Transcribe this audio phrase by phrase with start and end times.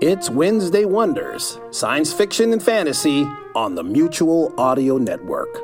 [0.00, 3.22] It's Wednesday Wonders, science fiction and fantasy
[3.54, 5.56] on the Mutual Audio Network.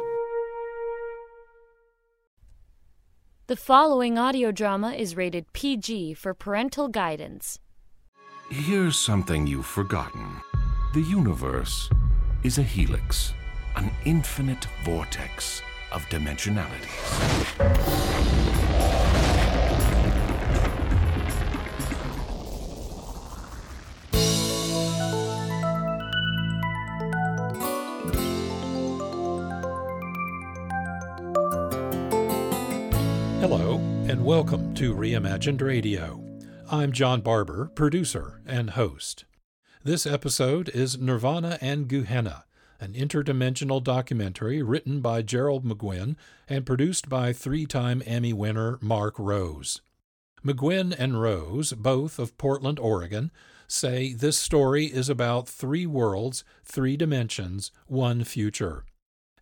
[3.49, 7.59] The following audio drama is rated PG for parental guidance.
[8.51, 10.37] Here's something you've forgotten
[10.95, 11.91] the universe
[12.45, 13.35] is a helix,
[13.75, 15.61] an infinite vortex
[15.91, 18.60] of dimensionalities.
[34.31, 36.23] Welcome to Reimagined Radio.
[36.71, 39.25] I'm John Barber, producer and host.
[39.83, 42.45] This episode is Nirvana and Gehenna,
[42.79, 46.15] an interdimensional documentary written by Gerald McGuinn
[46.49, 49.81] and produced by three time Emmy winner Mark Rose.
[50.47, 53.33] McGuinn and Rose, both of Portland, Oregon,
[53.67, 58.85] say this story is about three worlds, three dimensions, one future.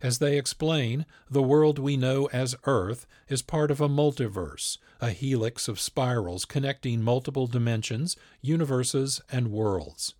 [0.01, 5.11] As they explain, the world we know as Earth is part of a multiverse, a
[5.11, 10.13] helix of spirals connecting multiple dimensions, universes, and worlds.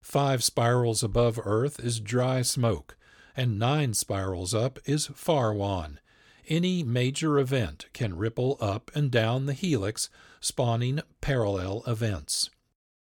[0.00, 2.96] Five spirals above Earth is dry smoke,
[3.36, 5.98] and nine spirals up is Farwan.
[6.48, 10.08] Any major event can ripple up and down the helix,
[10.40, 12.50] spawning parallel events.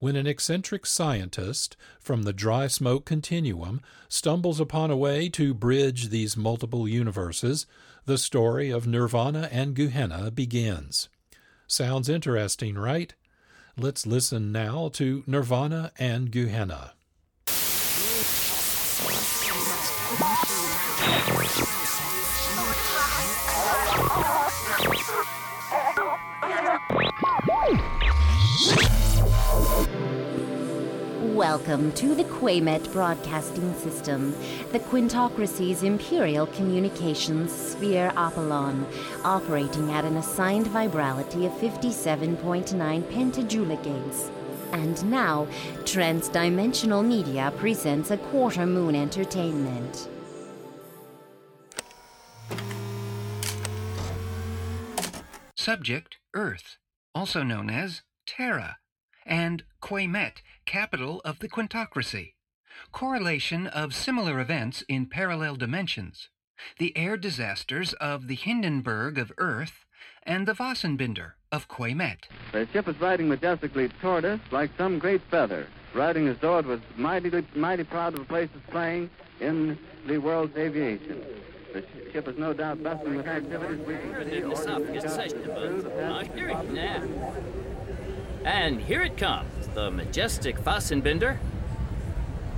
[0.06, 6.09] When an eccentric scientist from the dry smoke continuum stumbles upon a way to bridge
[6.09, 7.66] these multiple universes,
[8.05, 11.10] the story of Nirvana and Gehenna begins.
[11.66, 13.16] Sounds interesting, right?
[13.80, 16.93] Let's listen now to Nirvana and Gehenna.
[31.36, 34.34] Welcome to the Quaymet Broadcasting System,
[34.72, 38.88] the Quintocracy's Imperial Communications Sphere Apollon,
[39.26, 44.32] operating at an assigned vibrality of 57.9 pentajoulegates.
[44.72, 45.48] And now,
[45.84, 50.08] Transdimensional Media presents a Quarter Moon Entertainment.
[55.58, 56.78] Subject Earth,
[57.14, 58.78] also known as Terra,
[59.25, 62.33] and Quaymet, capital of the Quintocracy.
[62.91, 66.30] Correlation of similar events in parallel dimensions.
[66.77, 69.86] The air disasters of the Hindenburg of Earth
[70.23, 72.27] and the Vossenbinder of Quaymet.
[72.52, 76.65] The ship is riding majestically toward us like some great feather, riding as though it
[76.65, 79.09] was mighty, mighty proud of the place it's playing
[79.39, 81.23] in the world's aviation.
[81.73, 83.80] The ship is no doubt bustling with activities.
[88.45, 91.39] And here it comes, the majestic Fassenbinder.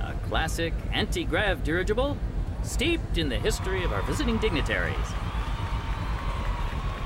[0.02, 2.18] A classic anti-grav dirigible
[2.62, 4.94] steeped in the history of our visiting dignitaries.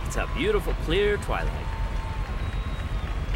[0.04, 1.53] It's a beautiful clear twilight.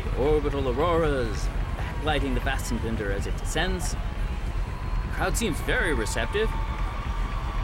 [0.04, 1.46] The orbital auroras
[1.76, 3.92] backlighting the Fassenbinder as it descends.
[3.92, 6.48] The crowd seems very receptive.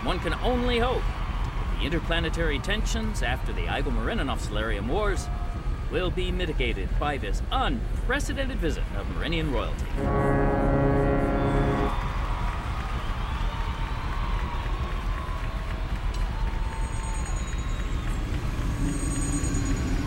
[0.04, 5.26] One can only hope that the interplanetary tensions after the Igel-Marininoff Solarium Wars
[5.92, 9.84] will be mitigated by this unprecedented visit of Marinian royalty.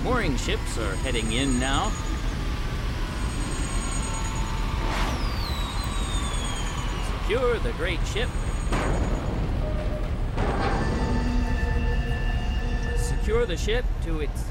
[0.03, 1.91] Mooring ships are heading in now.
[7.22, 8.29] Secure the great ship.
[12.97, 14.46] Secure the ship to its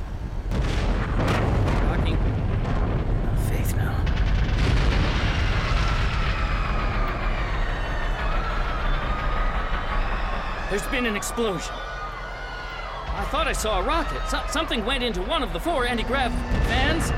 [10.74, 11.72] There's been an explosion.
[11.72, 14.20] I thought I saw a rocket.
[14.28, 16.32] So- something went into one of the four anti grav
[16.66, 17.12] fans.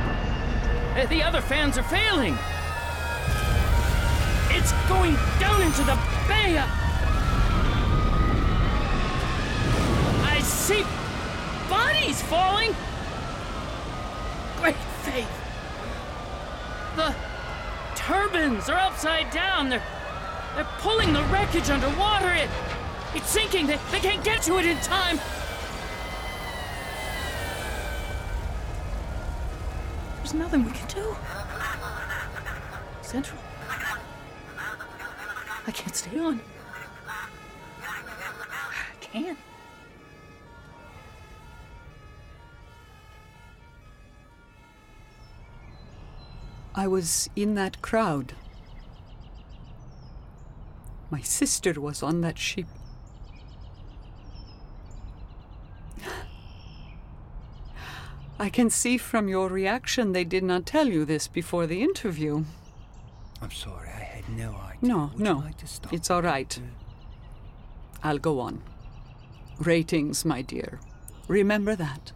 [0.94, 2.36] Uh, The other fans are failing.
[4.50, 5.96] It's going down into the
[6.28, 6.58] bay.
[10.22, 10.84] I see
[11.70, 12.76] bodies falling?
[14.60, 15.32] Great faith!
[16.96, 17.14] The
[17.94, 19.70] turbines are upside down.
[19.70, 19.82] They're
[20.56, 22.32] they're pulling the wreckage underwater.
[22.32, 22.48] It
[23.16, 23.66] it's sinking.
[23.66, 25.18] They, they can't get to it in time.
[30.18, 31.16] There's nothing we can do.
[33.02, 33.40] Central.
[35.66, 36.40] I can't stay on.
[37.80, 39.38] I can't.
[46.74, 48.34] I was in that crowd.
[51.08, 52.66] My sister was on that ship.
[58.38, 62.44] I can see from your reaction they did not tell you this before the interview.
[63.40, 64.78] I'm sorry, I had no idea.
[64.82, 65.34] No, Would no.
[65.38, 65.92] Like?
[65.92, 66.48] It's all right.
[66.48, 66.68] Mm.
[68.02, 68.62] I'll go on.
[69.58, 70.80] Ratings, my dear.
[71.28, 72.12] Remember that.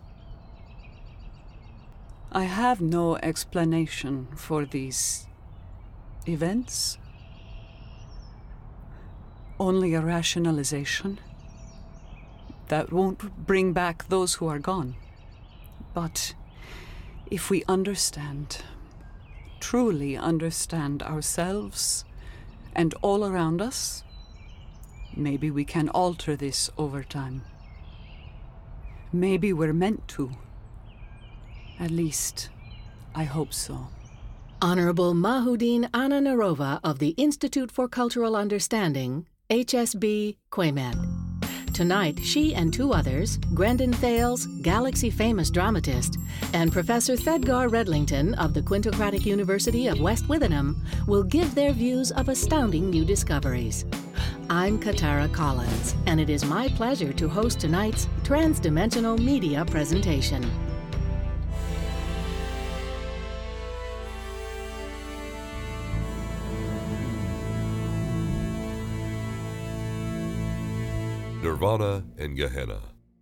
[2.33, 5.27] I have no explanation for these
[6.27, 6.99] events.
[9.59, 11.19] Only a rationalization
[12.69, 14.95] that won't bring back those who are gone.
[15.95, 16.35] But
[17.31, 18.63] if we understand,
[19.61, 22.05] truly understand ourselves
[22.75, 24.05] and all around us,
[25.17, 27.43] maybe we can alter this over time.
[29.13, 30.31] Maybe we're meant to.
[31.81, 32.51] At least,
[33.15, 33.89] I hope so.
[34.63, 41.50] Honorable Mahudin Ananarova of the Institute for Cultural Understanding, HSB Quaymet.
[41.73, 46.19] Tonight, she and two others, Grendon Thales, galaxy famous dramatist,
[46.53, 50.77] and Professor Thedgar Redlington of the Quintocratic University of West Withenham,
[51.07, 53.85] will give their views of astounding new discoveries.
[54.51, 60.70] I'm Katara Collins, and it is my pleasure to host tonight's Transdimensional Media presentation.
[71.43, 72.81] Nirvana and Gehenna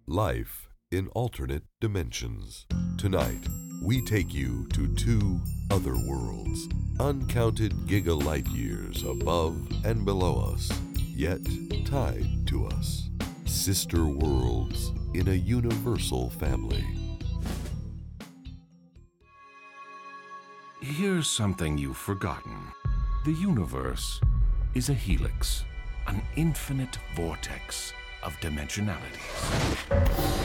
[0.08, 2.66] Life in Alternate Dimensions.
[2.96, 3.46] Tonight,
[3.80, 6.68] we take you to two other worlds,
[6.98, 11.38] uncounted gigalight years above and below us, yet
[11.84, 13.08] tied to us.
[13.44, 16.84] Sister worlds in a universal family.
[20.80, 22.72] Here's something you've forgotten.
[23.24, 24.20] The universe
[24.74, 25.64] is a helix,
[26.08, 27.92] an infinite vortex
[28.22, 30.38] of dimensionalities.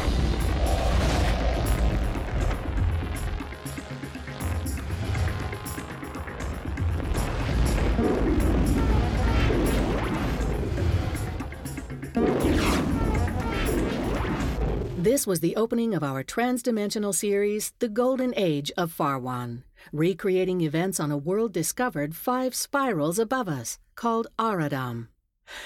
[14.97, 20.99] This was the opening of our transdimensional series, The Golden Age of Farwan, recreating events
[20.99, 25.09] on a world discovered five spirals above us, called Aradam.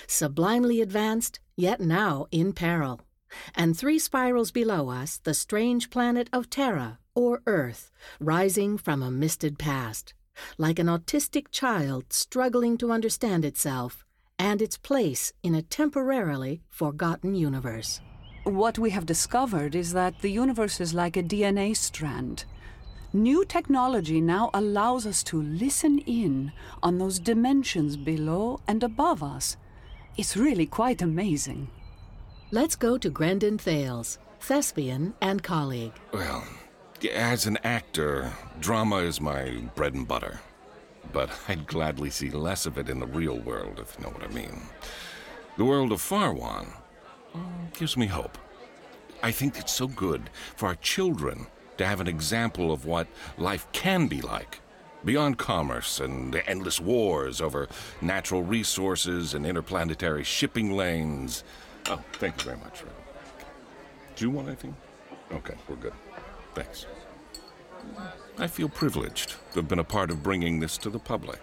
[0.07, 3.01] Sublimely advanced, yet now in peril.
[3.55, 9.11] And three spirals below us, the strange planet of Terra, or Earth, rising from a
[9.11, 10.13] misted past,
[10.57, 14.05] like an autistic child struggling to understand itself
[14.39, 18.01] and its place in a temporarily forgotten universe.
[18.43, 22.45] What we have discovered is that the universe is like a DNA strand.
[23.13, 26.51] New technology now allows us to listen in
[26.83, 29.57] on those dimensions below and above us.
[30.17, 31.67] It's really quite amazing.
[32.49, 35.93] Let's go to Grendon Thales, thespian and colleague.
[36.11, 36.43] Well,
[37.13, 40.39] as an actor, drama is my bread and butter.
[41.13, 44.23] But I'd gladly see less of it in the real world, if you know what
[44.23, 44.63] I mean.
[45.55, 46.65] The world of Farwan
[47.35, 48.39] mm, gives me hope.
[49.21, 51.45] I think it's so good for our children
[51.77, 53.07] to have an example of what
[53.37, 54.61] life can be like.
[55.07, 57.69] Beyond commerce and endless wars over
[58.01, 61.45] natural resources and interplanetary shipping lanes.
[61.85, 62.83] Oh, thank you very much.
[64.17, 64.75] Do you want anything?
[65.31, 65.93] Okay, we're good.
[66.55, 66.87] Thanks.
[68.37, 71.39] I feel privileged to have been a part of bringing this to the public.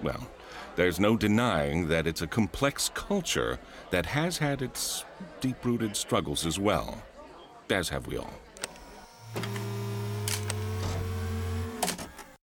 [0.00, 0.28] Well,
[0.76, 3.58] there's no denying that it's a complex culture
[3.90, 5.04] that has had its
[5.40, 7.02] deep rooted struggles as well,
[7.68, 8.34] as have we all.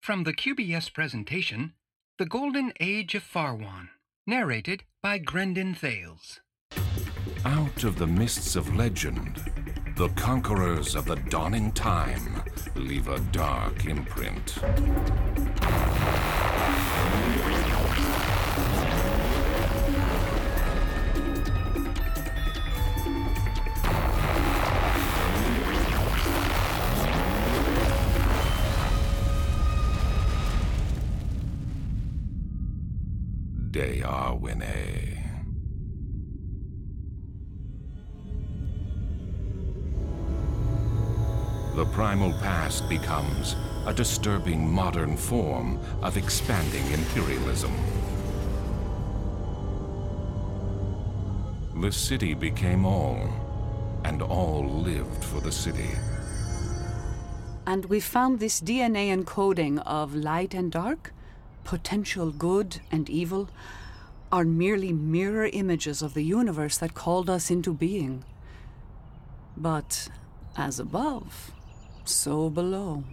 [0.07, 1.73] From the QBS presentation,
[2.17, 3.89] The Golden Age of Farwan,
[4.25, 6.39] narrated by Grendon Thales.
[7.43, 9.43] Out of the mists of legend,
[9.97, 12.41] the conquerors of the dawning time
[12.75, 14.59] leave a dark imprint.
[33.77, 35.23] De Arwine.
[41.75, 43.55] The primal past becomes
[43.85, 47.71] a disturbing modern form of expanding imperialism.
[51.79, 53.29] The city became all,
[54.05, 55.91] and all lived for the city.
[57.67, 61.13] And we found this DNA encoding of light and dark,
[61.67, 63.49] potential good and evil,
[64.31, 68.23] are merely mirror images of the universe that called us into being.
[69.57, 70.07] But
[70.55, 71.51] as above,
[72.05, 73.03] so below.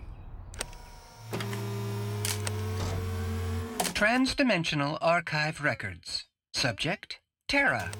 [3.93, 6.25] Transdimensional Archive Records.
[6.53, 7.19] Subject
[7.49, 7.91] Terra.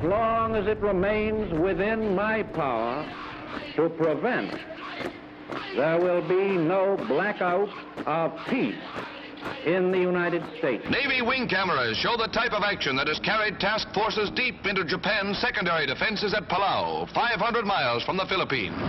[0.00, 3.04] As long as it remains within my power
[3.76, 4.50] to prevent,
[5.76, 7.68] there will be no blackout
[8.06, 8.80] of peace
[9.66, 10.82] in the United States.
[10.88, 14.86] Navy wing cameras show the type of action that has carried task forces deep into
[14.86, 18.80] Japan's secondary defenses at Palau, 500 miles from the Philippines.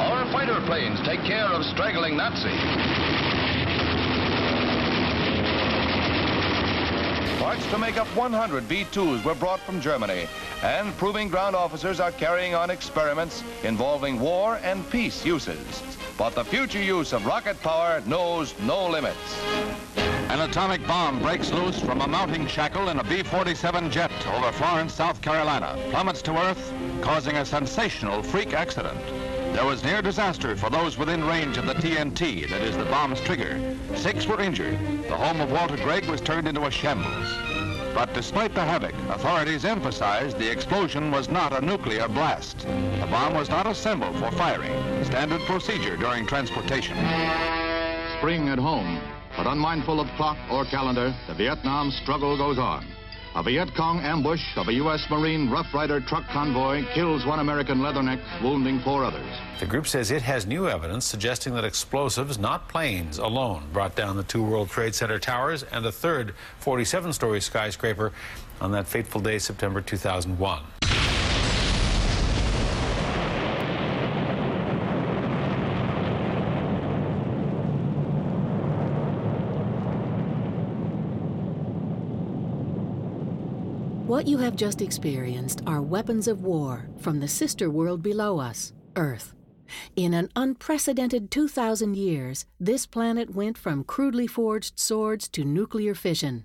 [0.00, 3.23] Our fighter planes take care of straggling Nazis.
[7.44, 10.26] Parts to make up 100 V-2s were brought from Germany,
[10.62, 15.82] and proving ground officers are carrying on experiments involving war and peace uses.
[16.16, 19.44] But the future use of rocket power knows no limits.
[20.30, 24.94] An atomic bomb breaks loose from a mounting shackle in a B-47 jet over Florence,
[24.94, 26.72] South Carolina, plummets to Earth,
[27.02, 28.98] causing a sensational freak accident.
[29.54, 33.20] There was near disaster for those within range of the TNT, that is the bomb's
[33.20, 33.76] trigger.
[33.94, 34.76] Six were injured.
[35.04, 37.32] The home of Walter Gregg was turned into a shambles.
[37.94, 42.58] But despite the havoc, authorities emphasized the explosion was not a nuclear blast.
[42.58, 44.72] The bomb was not assembled for firing,
[45.04, 46.96] standard procedure during transportation.
[48.18, 49.00] Spring at home,
[49.36, 52.84] but unmindful of clock or calendar, the Vietnam struggle goes on.
[53.36, 55.04] A Viet Cong ambush of a U.S.
[55.10, 59.26] Marine Rough Rider truck convoy kills one American leatherneck, wounding four others.
[59.58, 64.16] The group says it has new evidence suggesting that explosives, not planes alone, brought down
[64.16, 68.12] the two World Trade Center towers and a third 47 story skyscraper
[68.60, 70.62] on that fateful day, September 2001.
[84.24, 88.72] What you have just experienced are weapons of war from the sister world below us,
[88.96, 89.34] Earth.
[89.96, 96.44] In an unprecedented 2,000 years, this planet went from crudely forged swords to nuclear fission.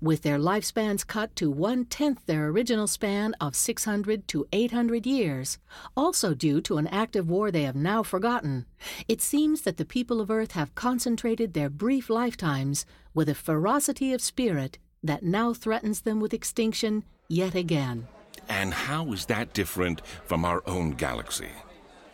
[0.00, 5.58] With their lifespans cut to one tenth their original span of 600 to 800 years,
[5.96, 8.64] also due to an active war they have now forgotten,
[9.08, 14.12] it seems that the people of Earth have concentrated their brief lifetimes with a ferocity
[14.12, 18.08] of spirit that now threatens them with extinction yet again.
[18.48, 21.50] And how is that different from our own galaxy?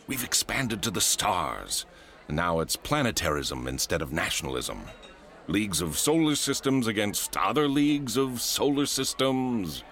[0.06, 1.86] We've expanded to the stars.
[2.28, 4.82] Now it's planetarism instead of nationalism.
[5.46, 9.84] Leagues of solar systems against other leagues of solar systems.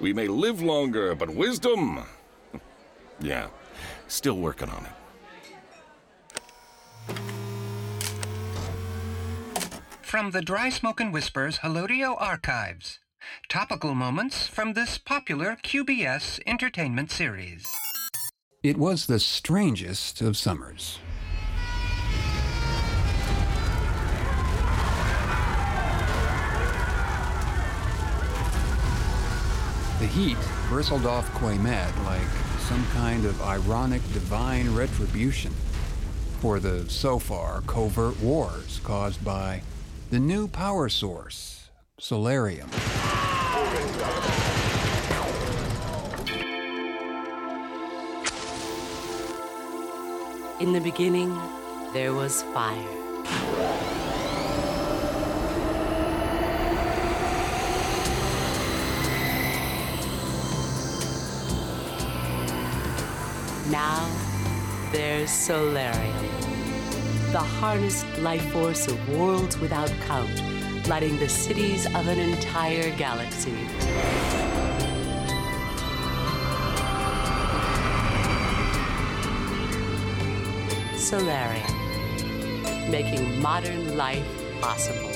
[0.00, 2.04] We may live longer, but wisdom?
[3.20, 3.48] yeah,
[4.08, 4.92] still working on it.
[10.10, 12.98] From the Dry Smoke and Whispers Holodio Archives.
[13.48, 17.64] Topical moments from this popular QBS entertainment series.
[18.64, 20.98] It was the strangest of summers.
[30.00, 30.38] The heat
[30.68, 32.26] bristled off Quaymet like
[32.68, 35.52] some kind of ironic divine retribution
[36.40, 39.62] for the so far covert wars caused by
[40.10, 42.68] the new power source, Solarium.
[50.58, 51.32] In the beginning,
[51.92, 52.74] there was fire.
[63.70, 64.10] Now,
[64.90, 66.29] there's Solarium,
[67.32, 73.54] the harnessed life force of worlds without count, lighting the cities of an entire galaxy.
[80.98, 81.70] Solarium,
[82.90, 84.26] making modern life
[84.60, 85.12] possible.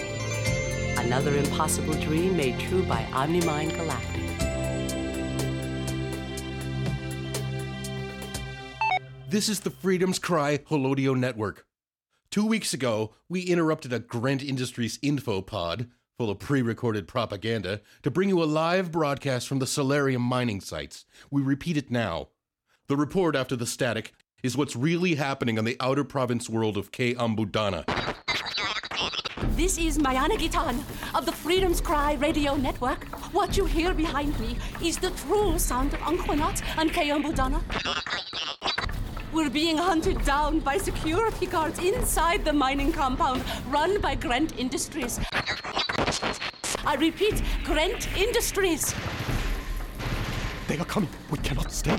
[0.96, 4.22] Another impossible dream made true by OmniMind Galactic.
[9.28, 11.66] This is the Freedom's Cry Holodio Network.
[12.34, 15.86] Two weeks ago, we interrupted a Grant Industries info pod
[16.18, 20.60] full of pre recorded propaganda to bring you a live broadcast from the Solarium mining
[20.60, 21.04] sites.
[21.30, 22.30] We repeat it now.
[22.88, 26.90] The report after the static is what's really happening on the outer province world of
[26.90, 27.84] Kayambudana.
[29.54, 30.80] This is Mayana Gitan
[31.16, 33.04] of the Freedom's Cry radio network.
[33.32, 38.73] What you hear behind me is the true sound of Anquanat and Kayambudana.
[39.34, 45.18] We're being hunted down by security guards inside the mining compound run by Grant Industries.
[46.86, 48.94] I repeat, Grant Industries.
[50.68, 51.08] They are coming.
[51.32, 51.96] We cannot stay.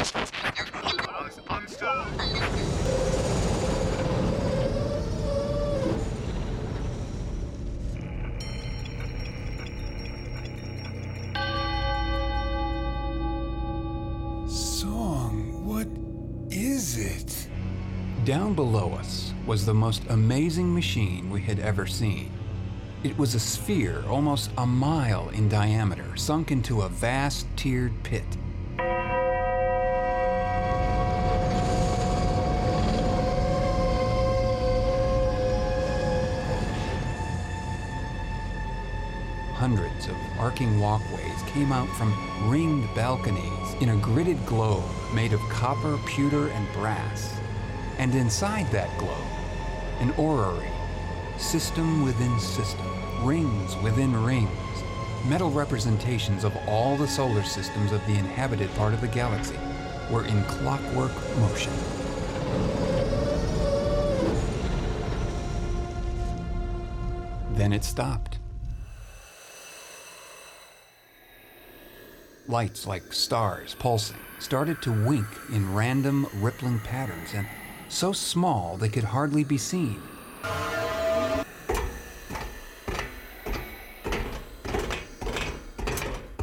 [18.26, 22.32] Down below us was the most amazing machine we had ever seen.
[23.04, 28.26] It was a sphere almost a mile in diameter, sunk into a vast tiered pit.
[39.54, 42.12] Hundreds of arcing walkways came out from
[42.50, 47.40] ringed balconies in a gridded globe made of copper, pewter, and brass.
[47.98, 49.26] And inside that globe,
[50.00, 50.70] an orrery,
[51.38, 52.86] system within system,
[53.26, 54.50] rings within rings,
[55.26, 59.58] metal representations of all the solar systems of the inhabited part of the galaxy
[60.12, 61.74] were in clockwork motion.
[67.54, 68.38] Then it stopped.
[72.48, 77.48] Lights like stars pulsing started to wink in random rippling patterns and
[77.90, 80.02] so small they could hardly be seen.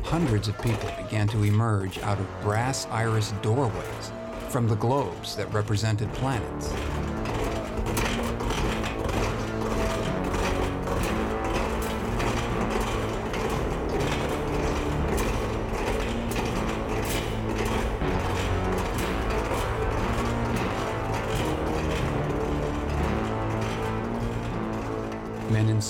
[0.02, 4.12] Hundreds of people began to emerge out of brass iris doorways
[4.50, 6.72] from the globes that represented planets.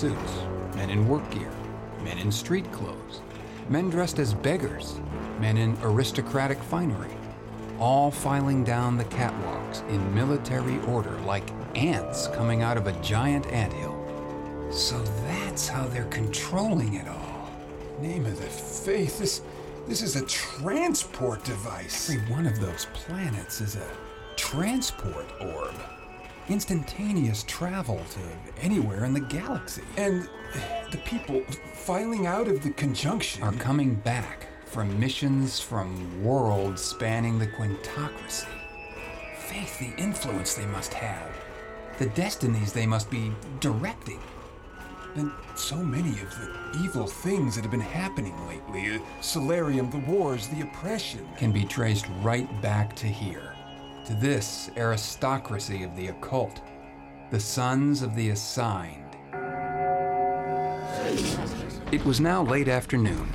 [0.03, 0.33] Suits,
[0.75, 1.53] men in work gear,
[2.03, 3.21] men in street clothes,
[3.69, 4.99] men dressed as beggars,
[5.39, 7.17] men in aristocratic finery,
[7.79, 13.47] all filing down the catwalks in military order like ants coming out of a giant
[13.47, 13.97] anthill.
[14.73, 17.49] So that's how they're controlling it all.
[18.01, 19.43] Name of the faith, this,
[19.87, 22.11] this is a transport device.
[22.11, 23.89] Every one of those planets is a
[24.35, 25.77] transport orb.
[26.49, 28.21] Instantaneous travel to
[28.61, 29.83] anywhere in the galaxy.
[29.97, 30.29] And
[30.91, 31.43] the people
[31.75, 38.47] filing out of the conjunction are coming back from missions from worlds spanning the quintocracy.
[39.37, 41.31] Faith, the influence they must have,
[41.99, 44.21] the destinies they must be directing.
[45.15, 49.99] And so many of the evil things that have been happening lately uh, Solarium, the
[49.99, 53.52] wars, the oppression can be traced right back to here,
[54.05, 56.61] to this aristocracy of the occult,
[57.31, 59.17] the sons of the assigned.
[61.93, 63.31] It was now late afternoon.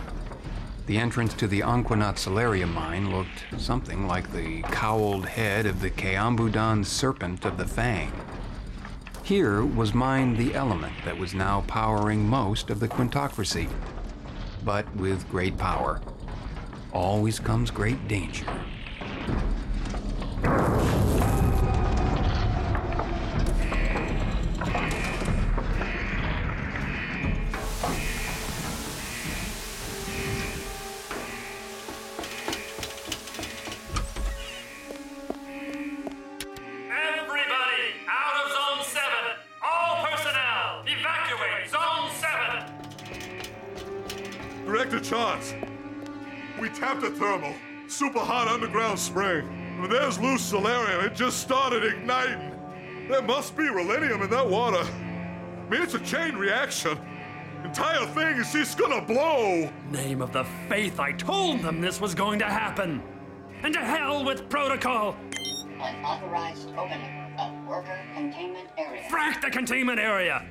[0.87, 5.89] The entrance to the Anquanat Solarium mine looked something like the cowled head of the
[5.89, 8.11] Keambudan serpent of the Fang.
[9.23, 13.69] Here was mined the element that was now powering most of the quintocracy.
[14.63, 16.01] But with great power,
[16.93, 18.45] always comes great danger.
[49.17, 49.81] Underground spring.
[49.81, 52.51] When there's loose solarium, it just started igniting.
[53.09, 54.83] There must be relenium in that water.
[54.83, 56.97] I mean, it's a chain reaction.
[57.63, 59.69] Entire thing is just gonna blow.
[59.91, 63.01] Name of the faith, I told them this was going to happen!
[63.63, 65.15] And to hell with protocol!
[65.79, 69.03] Unauthorized opening of worker containment area.
[69.09, 70.45] Frack the containment area!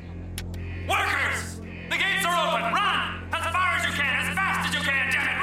[0.88, 1.60] Workers!
[1.90, 2.72] The gates are open!
[2.72, 3.28] Run!
[3.32, 5.35] As far as you can, as fast as you can, damn it!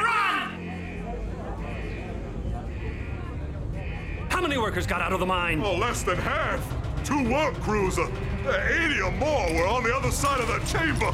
[4.44, 5.62] Many workers got out of the mine?
[5.64, 6.62] Oh, less than half.
[7.06, 8.10] Two work crews, uh,
[8.46, 11.12] 80 or more, were on the other side of the chamber.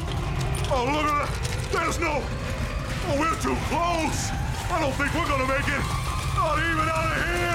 [0.72, 1.30] Oh, look at that.
[1.70, 2.22] There's no.
[3.06, 4.30] Oh, we're too close.
[4.68, 5.80] I don't think we're gonna make it.
[6.34, 7.50] Not even out of here.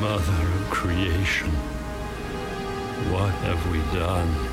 [0.00, 1.50] Mother of creation,
[3.12, 4.51] what have we done?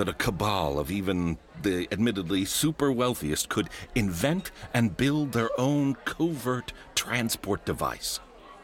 [0.00, 5.94] That a cabal of even the admittedly super wealthiest could invent and build their own
[6.06, 8.18] covert transport device.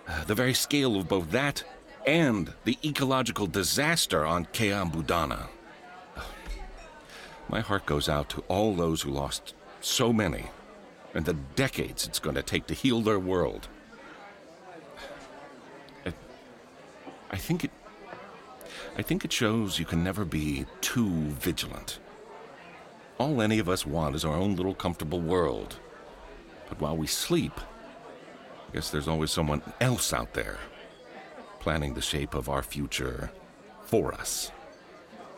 [0.09, 1.63] Uh, the very scale of both that
[2.07, 5.49] and the ecological disaster on Kayambudana.
[7.51, 10.47] My heart goes out to all those who lost so many
[11.13, 13.69] and the decades it's going to take to heal their world.
[17.31, 17.71] I think it
[18.99, 21.99] I think it shows you can never be too vigilant.
[23.19, 25.79] All any of us want is our own little comfortable world.
[26.69, 27.53] But while we sleep,
[28.69, 30.59] I guess there's always someone else out there
[31.61, 33.33] planning the shape of our future
[33.83, 34.53] for us.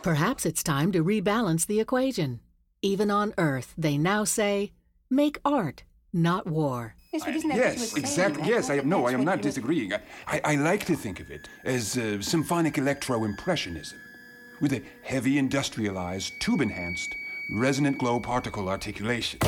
[0.02, 2.40] Perhaps it's time to rebalance the equation.
[2.82, 4.72] Even on Earth, they now say,
[5.10, 6.94] make art, not war.
[7.12, 8.46] Yes, exactly.
[8.46, 8.88] Yes, I am.
[8.88, 9.94] No, I am not disagreeing.
[9.94, 13.98] I, I, I like to think of it as uh, symphonic electro impressionism,
[14.60, 17.16] with a heavy industrialized, tube enhanced,
[17.48, 19.38] resonant glow particle articulation.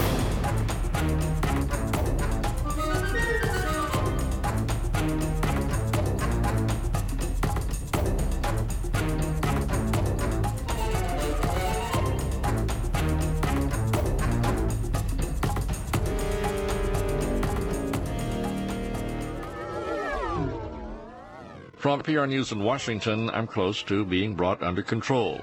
[21.90, 25.40] From PR News in Washington, I'm close to being brought under control.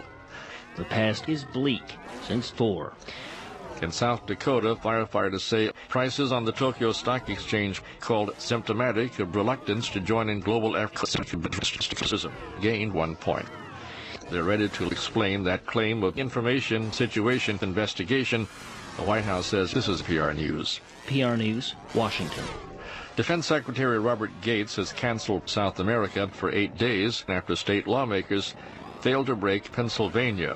[0.78, 1.84] The past is bleak
[2.24, 2.94] since four.
[3.82, 9.90] In South Dakota, firefighters say prices on the Tokyo Stock Exchange called symptomatic of reluctance
[9.90, 12.32] to join in global criticism
[12.62, 13.48] gained one point.
[14.30, 18.48] They're ready to explain that claim of information situation investigation.
[18.96, 20.80] The White House says this is PR News.
[21.08, 22.46] PR News, Washington.
[23.18, 28.54] Defense Secretary Robert Gates has canceled South America for eight days after state lawmakers
[29.02, 30.56] failed to break Pennsylvania.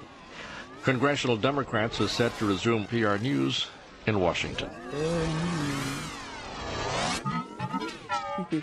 [0.84, 3.66] Congressional Democrats are set to resume PR News
[4.06, 4.70] in Washington.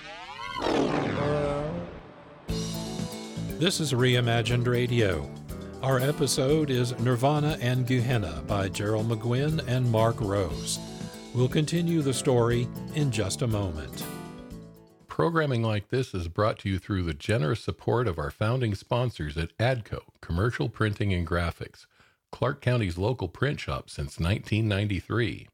[3.58, 5.28] This is Reimagined Radio.
[5.82, 10.78] Our episode is Nirvana and Gehenna by Gerald McGuinn and Mark Rose.
[11.38, 14.04] We'll continue the story in just a moment.
[15.06, 19.36] Programming like this is brought to you through the generous support of our founding sponsors
[19.38, 21.86] at ADCO, Commercial Printing and Graphics,
[22.32, 25.46] Clark County's local print shop since 1993.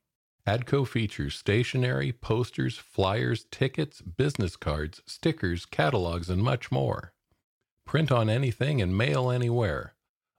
[0.46, 7.12] ADCO features stationery, posters, flyers, tickets, business cards, stickers, catalogs, and much more.
[7.84, 9.92] Print on anything and mail anywhere.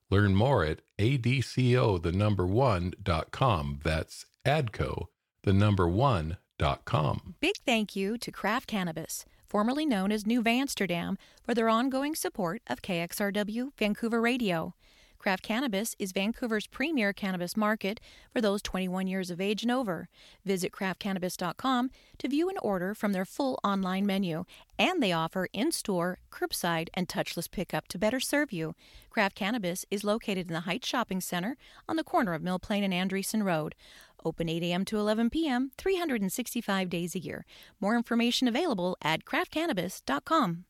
[0.10, 3.80] Learn more at adco the number one dot com.
[3.84, 5.10] That's adco
[5.46, 7.36] the number one dot com.
[7.40, 12.62] Big thank you to Craft Cannabis, formerly known as New Amsterdam, for their ongoing support
[12.68, 14.74] of KXRW Vancouver Radio.
[15.18, 18.00] Craft Cannabis is Vancouver's premier cannabis market
[18.32, 20.08] for those 21 years of age and over.
[20.46, 24.46] Visit craftcannabis.com to view and order from their full online menu,
[24.78, 28.76] and they offer in store, curbside, and touchless pickup to better serve you.
[29.10, 31.58] Craft Cannabis is located in the Heights Shopping Center
[31.90, 33.74] on the corner of Mill Plain and Andresen Road.
[34.26, 34.84] Open 8 a.m.
[34.86, 37.46] to 11 p.m., 365 days a year.
[37.80, 40.66] More information available at craftcannabis.com.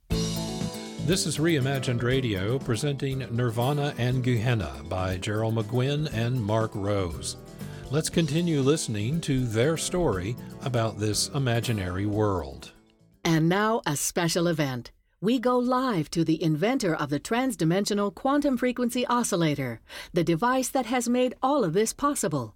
[1.06, 7.38] This is Reimagined Radio presenting Nirvana and Gehenna by Gerald McGuinn and Mark Rose.
[7.92, 12.72] Let's continue listening to their story about this imaginary world.
[13.24, 14.92] And now, a special event.
[15.22, 19.82] we go live to the inventor of the transdimensional quantum frequency oscillator,
[20.14, 22.56] the device that has made all of this possible.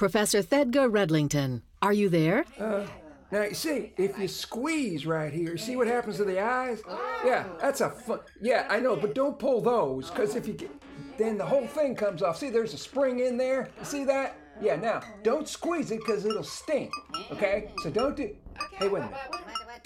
[0.00, 2.46] Professor Thedgar Redlington, are you there?
[2.58, 2.86] Uh,
[3.30, 6.80] now, you see, if you squeeze right here, see what happens to the eyes?
[7.22, 8.20] Yeah, that's a fun.
[8.40, 10.70] Yeah, I know, but don't pull those, because if you get.
[11.18, 12.38] Then the whole thing comes off.
[12.38, 13.68] See, there's a spring in there.
[13.82, 14.38] See that?
[14.58, 16.90] Yeah, now, don't squeeze it, because it'll stink.
[17.30, 17.70] Okay?
[17.82, 18.34] So don't do.
[18.78, 19.18] Hey, wait a minute.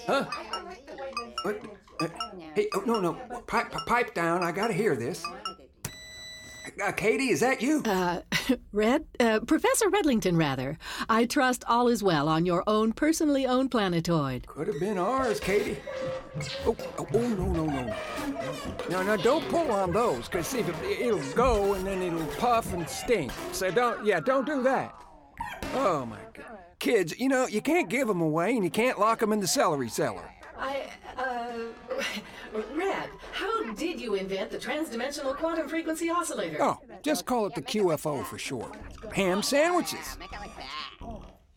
[0.06, 0.26] Huh?
[1.42, 1.60] What?
[2.00, 2.08] Uh,
[2.54, 3.14] hey, oh, no, no.
[3.48, 4.44] Pipe, pipe down.
[4.44, 5.26] I gotta hear this.
[6.82, 7.82] Uh, Katie, is that you?
[7.84, 8.20] Uh,
[8.72, 9.04] Red?
[9.20, 10.78] Uh, Professor Redlington, rather.
[11.08, 14.46] I trust all is well on your own personally owned planetoid.
[14.46, 15.76] Could have been ours, Katie.
[16.66, 17.96] Oh, oh, oh no, no, no, no.
[18.90, 20.64] No, no, don't pull on those, because see,
[21.00, 23.32] it'll go and then it'll puff and stink.
[23.52, 24.94] So don't, yeah, don't do that.
[25.74, 26.58] Oh, my God.
[26.78, 29.46] Kids, you know, you can't give them away and you can't lock them in the
[29.46, 30.30] celery cellar.
[30.58, 30.86] I,
[31.16, 31.52] uh,
[32.74, 36.58] Red, how did you invent the transdimensional quantum frequency oscillator?
[36.60, 38.74] Oh, just call it the QFO for short.
[39.14, 40.16] Ham sandwiches.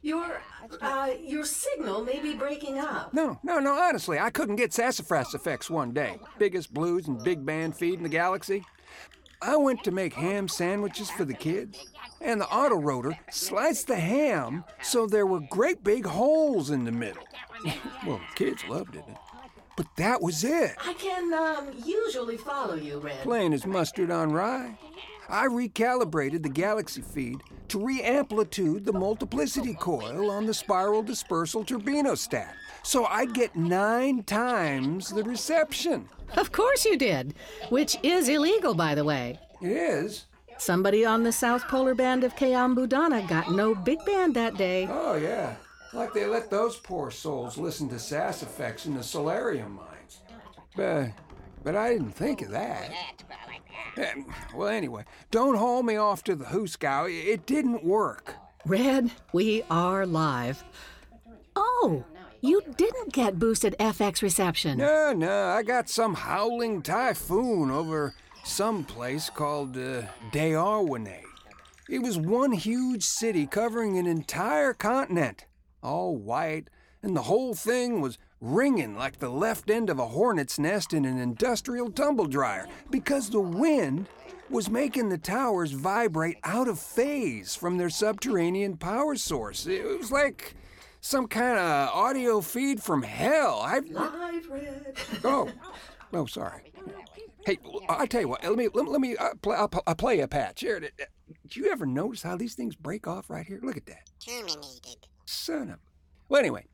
[0.01, 0.41] Your,
[0.81, 3.13] uh, your signal may be breaking up.
[3.13, 6.19] No, no, no, honestly, I couldn't get sassafras effects one day.
[6.37, 8.63] Biggest blues and big band feed in the galaxy.
[9.41, 11.85] I went to make ham sandwiches for the kids,
[12.21, 17.23] and the autorotor sliced the ham so there were great big holes in the middle.
[18.05, 19.03] well, the kids loved it.
[19.75, 20.75] But that was it.
[20.83, 23.21] I can um, usually follow you, Red.
[23.21, 24.75] Plain as mustard on rye.
[25.29, 32.53] I recalibrated the galaxy feed to re-amplitude the multiplicity coil on the spiral dispersal turbinostat,
[32.87, 36.07] so I'd get nine times the reception.
[36.37, 37.33] Of course you did,
[37.67, 39.39] which is illegal, by the way.
[39.61, 40.25] It is.
[40.57, 44.87] Somebody on the south polar band of Kayambudana got no big band that day.
[44.89, 45.55] Oh, yeah.
[45.93, 50.21] Like they let those poor souls listen to sass effects in the solarium mines.
[50.75, 51.09] But,
[51.65, 52.91] but I didn't think of that.
[53.97, 57.11] Um, well, anyway, don't haul me off to the Hooskow.
[57.11, 58.35] It didn't work.
[58.65, 60.63] Red, we are live.
[61.55, 62.05] Oh,
[62.47, 64.77] you didn't get boosted FX reception.
[64.77, 71.21] No, no, I got some howling typhoon over some place called uh, Dearwane.
[71.89, 75.45] It was one huge city covering an entire continent,
[75.83, 76.69] all white,
[77.03, 81.05] and the whole thing was ringing like the left end of a hornet's nest in
[81.05, 84.07] an industrial tumble dryer because the wind
[84.49, 89.65] was making the towers vibrate out of phase from their subterranean power source.
[89.65, 90.55] It was like
[91.07, 93.61] some kind of audio feed from hell.
[93.63, 94.97] I've live red.
[95.23, 95.49] Oh,
[96.13, 96.73] oh, sorry.
[97.45, 98.43] Hey, I tell you what.
[98.43, 99.55] Let me let, let me uh, play.
[99.55, 100.81] I'll, I'll, play a patch here.
[100.81, 100.91] Did,
[101.43, 103.61] did you ever notice how these things break off right here?
[103.63, 104.09] Look at that.
[104.19, 105.07] Terminated.
[105.25, 105.79] Son of.
[106.27, 106.65] Well, anyway.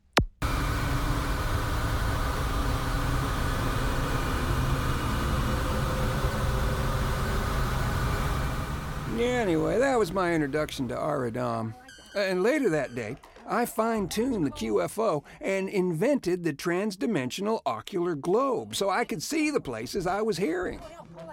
[9.16, 11.72] Yeah, anyway, that was my introduction to Aradam.
[12.16, 18.74] And later that day, I fine tuned the QFO and invented the transdimensional ocular globe
[18.74, 20.80] so I could see the places I was hearing.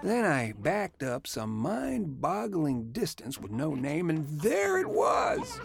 [0.04, 5.60] Then I backed up some mind boggling distance with no name, and there it was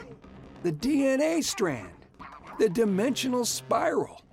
[0.62, 2.06] the DNA strand,
[2.58, 4.25] the dimensional spiral.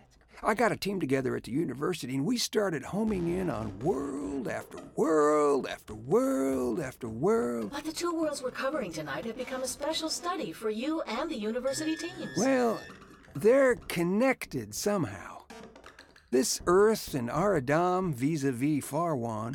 [0.46, 4.50] I got a team together at the university and we started homing in on world
[4.50, 7.72] after world after world after world.
[7.72, 11.32] But the two worlds we're covering tonight have become a special study for you and
[11.32, 12.38] the university teams.
[12.38, 12.78] Well,
[13.36, 15.44] they're connected somehow.
[16.30, 19.54] This Earth and Aradam vis a vis Farwan,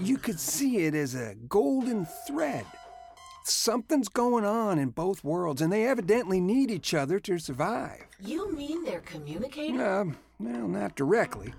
[0.00, 2.66] you could see it as a golden thread.
[3.44, 8.04] Something's going on in both worlds, and they evidently need each other to survive.
[8.20, 9.80] You mean they're communicating?
[9.80, 10.04] Uh,
[10.38, 11.52] well, not directly.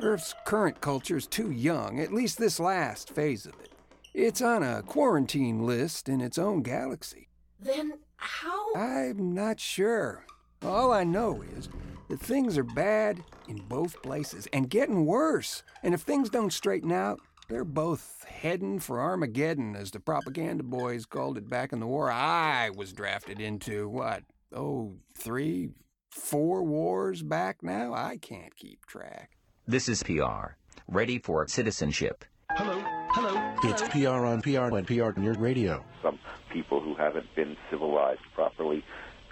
[0.00, 3.72] Earth's current culture is too young, at least this last phase of it.
[4.12, 7.28] It's on a quarantine list in its own galaxy.
[7.60, 8.74] Then how?
[8.74, 10.24] I'm not sure.
[10.62, 11.68] All I know is
[12.08, 15.62] that things are bad in both places and getting worse.
[15.82, 21.06] And if things don't straighten out, they're both heading for Armageddon, as the propaganda boys
[21.06, 23.88] called it back in the war I was drafted into.
[23.88, 24.22] What,
[24.54, 25.70] oh, three,
[26.10, 27.92] four wars back now?
[27.92, 29.36] I can't keep track.
[29.66, 30.56] This is PR,
[30.88, 32.24] ready for citizenship.
[32.50, 32.80] Hello,
[33.10, 33.54] hello.
[33.64, 35.84] It's PR on PR and PR on your radio.
[36.02, 36.18] Some
[36.52, 38.84] people who haven't been civilized properly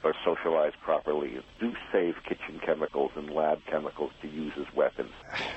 [0.05, 5.13] or socialized properly do save kitchen chemicals and lab chemicals to use as weapons.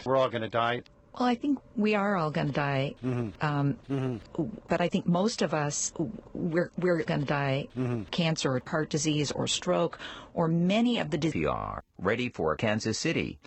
[0.05, 0.83] We're all going to die.
[1.17, 3.29] Well, I think we are all going to die, mm-hmm.
[3.45, 4.43] Um, mm-hmm.
[4.67, 5.93] but I think most of us
[6.33, 8.03] we're we're going to die mm-hmm.
[8.11, 9.97] cancer, or heart disease, or stroke,
[10.33, 11.17] or many of the.
[11.17, 11.49] diseases.
[11.49, 13.39] PR ready for Kansas City.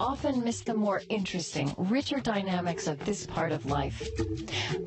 [0.00, 4.08] Often miss the more interesting, richer dynamics of this part of life.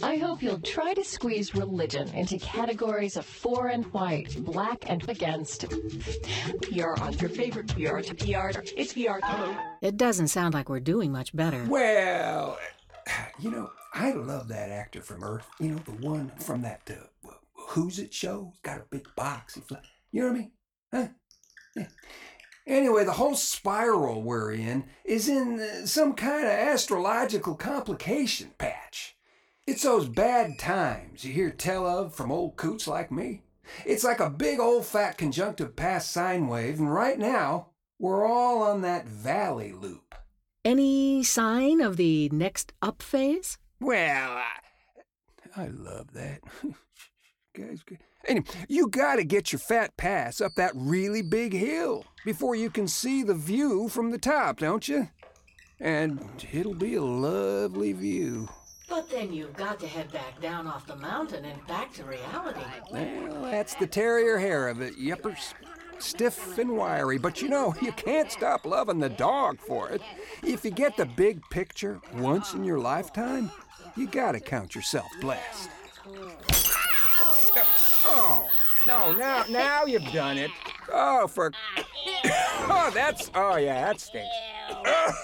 [0.04, 5.08] I hope you'll try to squeeze religion into categories of for and white, black and
[5.10, 5.69] against.
[6.62, 8.60] PR on your favorite PR to PR.
[8.78, 9.19] It's PR.
[9.24, 9.56] Hello.
[9.82, 11.65] It doesn't sound like we're doing much better.
[11.67, 12.58] Well,
[13.39, 15.47] you know, I love that actor from Earth.
[15.60, 18.52] You know, the one from that uh, Who's It show.
[18.54, 19.56] He's got a big box.
[19.56, 20.52] He's like, you know what I mean?
[20.93, 21.08] Huh?
[21.76, 21.88] Yeah.
[22.67, 29.15] Anyway, the whole spiral we're in is in uh, some kind of astrological complication patch.
[29.65, 33.43] It's those bad times you hear tell of from old coots like me.
[33.86, 37.67] It's like a big old fat conjunctive past sine wave, and right now,
[38.00, 40.15] we're all on that valley loop.
[40.63, 43.58] Any sign of the next up phase?
[43.80, 44.52] Well, I,
[45.56, 46.41] I love that.
[47.56, 47.84] Guys,
[48.27, 52.88] anyway, you gotta get your fat pass up that really big hill before you can
[52.88, 55.10] see the view from the top, don't you?
[55.79, 58.49] And it'll be a lovely view.
[58.88, 62.60] But then you've got to head back down off the mountain and back to reality.
[62.91, 65.53] Well, that's the terrier hair of it, yippers.
[65.97, 70.01] Stiff and wiry, but you know, you can't stop loving the dog for it.
[70.43, 73.51] If you get the big picture once in your lifetime,
[73.95, 75.69] you gotta count yourself blessed.
[78.23, 78.47] Oh,
[78.86, 80.51] no, now, now you've done it.
[80.91, 81.51] Oh, for.
[82.73, 83.31] Oh, that's.
[83.34, 84.36] Oh, yeah, that stinks.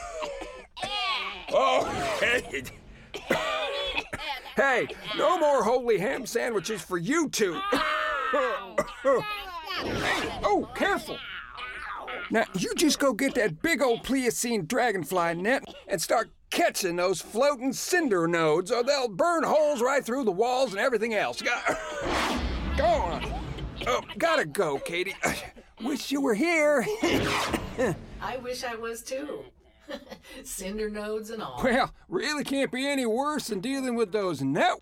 [1.53, 1.85] Oh,
[2.19, 2.63] hey.
[4.55, 7.61] Hey, no more holy ham sandwiches for you two.
[10.43, 11.19] Oh, careful.
[12.31, 17.21] Now, you just go get that big old Pliocene dragonfly net and start catching those
[17.21, 21.43] floating cinder nodes, or they'll burn holes right through the walls and everything else.
[23.89, 25.15] Oh, gotta go, Katie.
[25.23, 25.37] I
[25.81, 26.85] Wish you were here.
[28.21, 29.45] I wish I was too.
[30.43, 31.61] Cinder nodes and all.
[31.63, 34.73] Well, really can't be any worse than dealing with those net.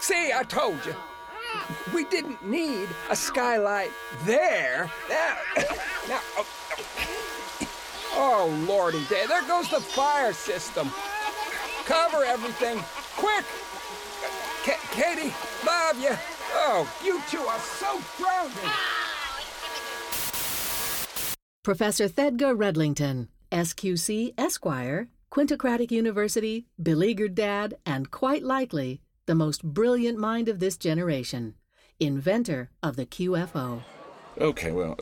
[0.00, 0.94] See, I told you.
[1.94, 3.90] We didn't need a skylight
[4.24, 4.90] there.
[5.08, 5.36] Now,
[6.08, 6.46] now oh,
[8.14, 10.90] oh, lordy there goes the fire system.
[11.84, 12.82] Cover everything,
[13.16, 13.44] quick!
[14.64, 15.34] K- Katie,
[15.66, 16.16] love you.
[16.54, 18.70] Oh, you two are so grounded.
[21.62, 30.18] Professor Thedgar Redlington, SQC Esquire, Quintocratic University, beleaguered dad, and quite likely the most brilliant
[30.18, 31.54] mind of this generation,
[31.98, 33.82] inventor of the QFO.
[34.38, 34.98] Okay, well.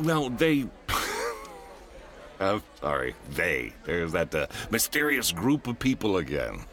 [0.00, 0.66] Well, they.
[2.40, 3.14] oh, sorry.
[3.30, 3.72] They.
[3.84, 6.64] There's that uh, mysterious group of people again.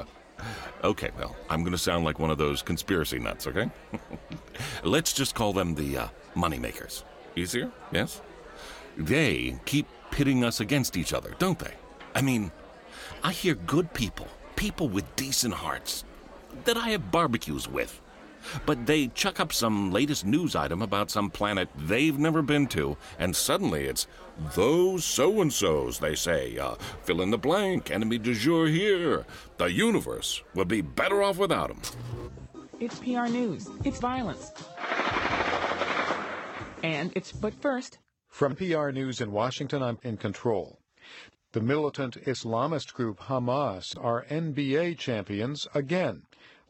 [0.82, 3.70] Okay, well, I'm going to sound like one of those conspiracy nuts, okay?
[4.82, 7.04] Let's just call them the uh, moneymakers.
[7.36, 7.70] Easier?
[7.92, 8.20] Yes?
[8.96, 11.74] They keep pitting us against each other, don't they?
[12.16, 12.50] I mean,
[13.22, 14.26] I hear good people
[14.56, 16.04] people with decent hearts
[16.64, 18.00] that I have barbecues with.
[18.66, 22.96] But they chuck up some latest news item about some planet they've never been to,
[23.18, 24.06] and suddenly it's
[24.54, 26.58] those so and so's, they say.
[26.58, 29.26] Uh, fill in the blank, enemy du jour here.
[29.58, 31.80] The universe would be better off without them.
[32.80, 33.68] It's PR News.
[33.84, 34.52] It's violence.
[36.82, 37.98] And it's, but first.
[38.28, 40.80] From PR News in Washington, I'm in control.
[41.52, 46.22] The militant Islamist group Hamas are NBA champions again.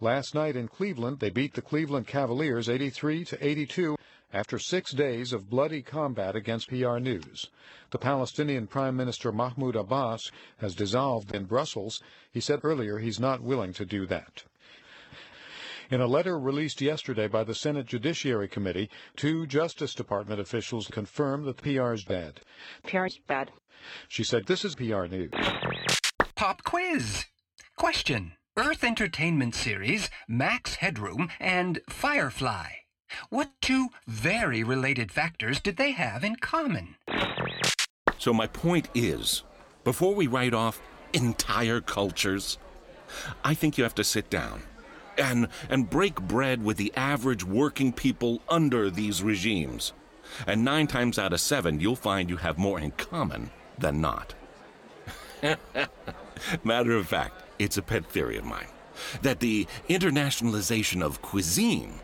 [0.02, 3.96] Last night in Cleveland, they beat the Cleveland Cavaliers 83 to 82
[4.32, 7.50] after six days of bloody combat against PR News.
[7.90, 12.02] The Palestinian Prime Minister Mahmoud Abbas has dissolved in Brussels.
[12.32, 14.42] He said earlier he's not willing to do that.
[15.88, 21.46] In a letter released yesterday by the Senate Judiciary Committee, two Justice Department officials confirmed
[21.46, 22.40] that PR is bad.
[22.88, 23.52] PR is bad.
[24.08, 25.30] She said, This is PR News.
[26.34, 27.26] Pop quiz.
[27.76, 32.66] Question Earth Entertainment Series, Max Headroom, and Firefly.
[33.30, 36.96] What two very related factors did they have in common?
[38.18, 39.42] So, my point is
[39.84, 40.82] before we write off
[41.14, 42.58] entire cultures,
[43.42, 44.64] I think you have to sit down
[45.16, 49.94] and, and break bread with the average working people under these regimes.
[50.46, 54.34] And nine times out of seven, you'll find you have more in common than not.
[56.64, 58.66] Matter of fact, it's a pet theory of mine
[59.22, 61.94] that the internationalization of cuisine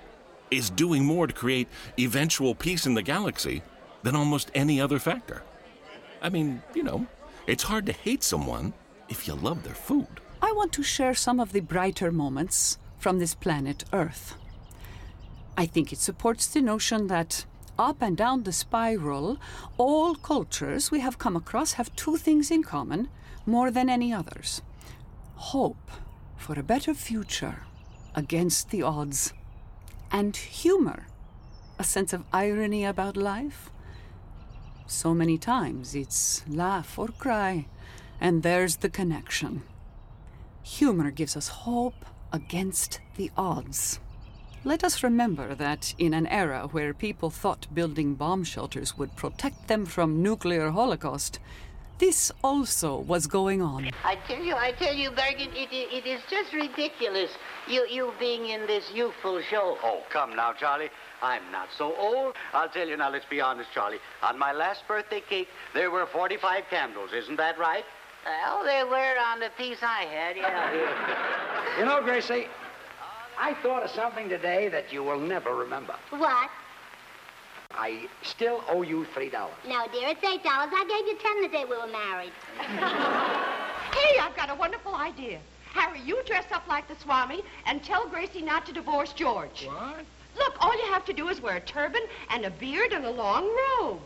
[0.51, 1.68] is doing more to create
[1.99, 3.62] eventual peace in the galaxy
[4.03, 5.42] than almost any other factor.
[6.22, 7.07] I mean, you know,
[7.46, 8.72] it's hard to hate someone
[9.09, 10.20] if you love their food.
[10.40, 14.34] I want to share some of the brighter moments from this planet Earth.
[15.57, 17.44] I think it supports the notion that
[17.78, 19.38] up and down the spiral,
[19.76, 23.09] all cultures we have come across have two things in common
[23.46, 24.62] more than any others
[25.39, 25.93] hope
[26.36, 27.64] for a better future
[28.14, 29.32] against the odds,
[30.11, 31.07] and humor,
[31.78, 33.70] a sense of irony about life.
[34.86, 37.66] So many times it's laugh or cry,
[38.20, 39.62] and there's the connection.
[40.64, 44.01] Humor gives us hope against the odds.
[44.64, 49.68] Let us remember that in an era where people thought building bomb shelters would protect
[49.68, 51.39] them from nuclear holocaust,
[51.99, 53.90] this also was going on.
[54.05, 57.30] I tell you, I tell you, Bergen, it, it, it is just ridiculous,
[57.66, 59.76] you, you being in this youthful show.
[59.82, 60.90] Oh, come now, Charlie.
[61.20, 62.34] I'm not so old.
[62.53, 63.99] I'll tell you now, let's be honest, Charlie.
[64.22, 67.11] On my last birthday cake, there were 45 candles.
[67.12, 67.84] Isn't that right?
[68.24, 71.78] Well, they were on the piece I had, yeah.
[71.78, 72.46] You know, Gracie,
[73.38, 75.94] I thought of something today that you will never remember.
[76.11, 76.51] What?
[77.78, 79.32] I still owe you $3.
[79.32, 80.40] No, dear, it's $8.
[80.44, 82.32] I gave you 10 the day we were married.
[83.90, 85.40] Hey, I've got a wonderful idea.
[85.72, 89.66] Harry, you dress up like the Swami and tell Gracie not to divorce George.
[89.66, 90.04] What?
[90.36, 93.10] Look, all you have to do is wear a turban and a beard and a
[93.10, 93.44] long
[93.80, 94.00] robe.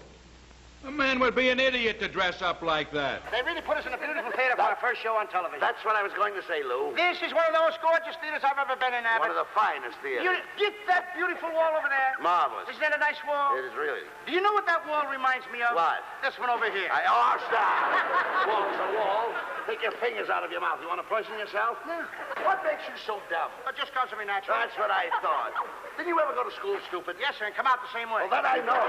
[0.82, 3.22] A man would be an idiot to dress up like that.
[3.30, 5.62] They really put us in a beautiful theater for our first show on television.
[5.62, 6.90] That's what I was going to say, Lou.
[6.98, 9.30] This is one of those gorgeous theaters I've ever been in, Abbott.
[9.30, 10.26] One of the finest theaters.
[10.26, 12.18] You, get that beautiful wall over there.
[12.18, 12.66] Marvelous.
[12.66, 13.54] Isn't that a nice wall?
[13.54, 14.02] It is really.
[14.26, 15.78] Do you know what that wall reminds me of?
[15.78, 16.02] What?
[16.18, 16.90] This one over here.
[16.90, 18.50] I, oh, stop.
[18.50, 19.30] Wall's a wall.
[19.70, 20.82] Take your fingers out of your mouth.
[20.82, 21.78] You want to poison yourself?
[21.86, 22.02] No.
[22.42, 23.54] What makes you so dumb?
[23.70, 24.58] It just comes to me naturally.
[24.58, 25.54] That's what I thought.
[25.94, 27.22] Didn't you ever go to school, stupid?
[27.22, 28.26] Yes, sir, and come out the same way.
[28.26, 28.82] Well, that I know.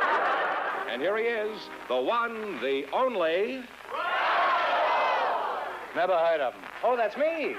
[0.89, 3.63] And here he is, the one, the only.
[5.95, 6.63] Never heard of him.
[6.83, 7.55] Oh, that's me.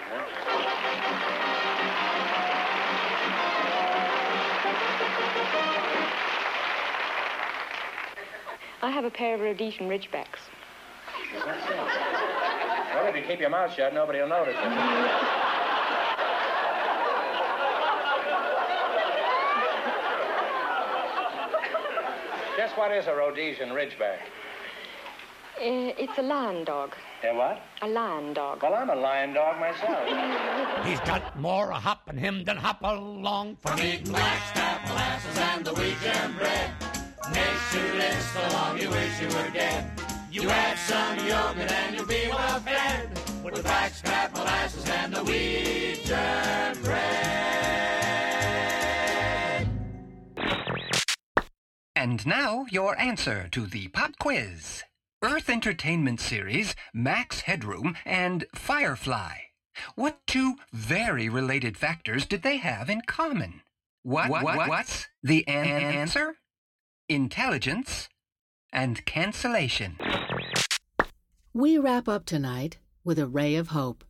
[8.82, 10.50] I have a pair of Rhodesian Ridgebacks.
[12.94, 15.43] Well, if you keep your mouth shut, nobody will notice it.
[22.74, 24.18] Guess what is a Rhodesian Ridgeback?
[25.58, 26.92] Uh, it's a lion dog.
[27.22, 27.62] A what?
[27.82, 28.64] A lion dog.
[28.64, 30.84] Well, I'm a lion dog myself.
[30.84, 35.64] He's got more a hop in him than hop along from eating blackstrap molasses and
[35.64, 36.72] the wheat germ bread.
[37.32, 40.00] Makes you live so long you wish you were dead.
[40.32, 43.08] You add some yogurt and you'll be well fed
[43.44, 47.23] with the blackstrap molasses and the wheat germ bread.
[52.05, 54.82] And now, your answer to the pop quiz.
[55.22, 59.36] Earth Entertainment Series, Max Headroom, and Firefly.
[59.94, 63.62] What two very related factors did they have in common?
[64.02, 66.34] What, what, what what's the an- answer?
[67.09, 68.11] Intelligence
[68.70, 69.96] and cancellation.
[71.55, 74.05] We wrap up tonight with a ray of hope.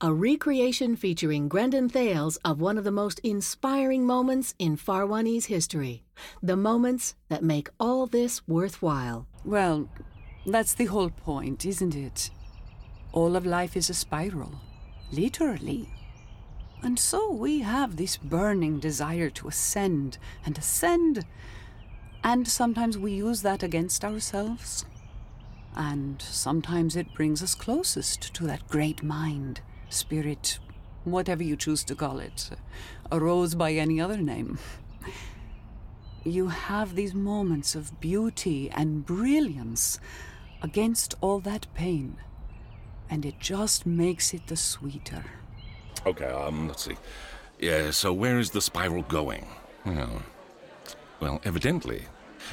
[0.00, 6.04] A recreation featuring Brendan Thales of one of the most inspiring moments in Farwanee's history.
[6.40, 9.26] The moments that make all this worthwhile.
[9.44, 9.88] Well,
[10.46, 12.30] that's the whole point, isn't it?
[13.10, 14.60] All of life is a spiral,
[15.10, 15.92] literally.
[16.80, 21.26] And so we have this burning desire to ascend and ascend.
[22.22, 24.84] And sometimes we use that against ourselves.
[25.74, 30.58] And sometimes it brings us closest to that great mind, spirit,
[31.04, 32.50] whatever you choose to call it,
[33.10, 34.58] a rose by any other name.
[36.24, 39.98] You have these moments of beauty and brilliance
[40.62, 42.16] against all that pain,
[43.08, 45.24] and it just makes it the sweeter.
[46.06, 46.96] Okay, um, let's see.
[47.58, 49.46] Yeah, so where is the spiral going?
[49.84, 50.22] Well,
[51.20, 52.04] well, evidently,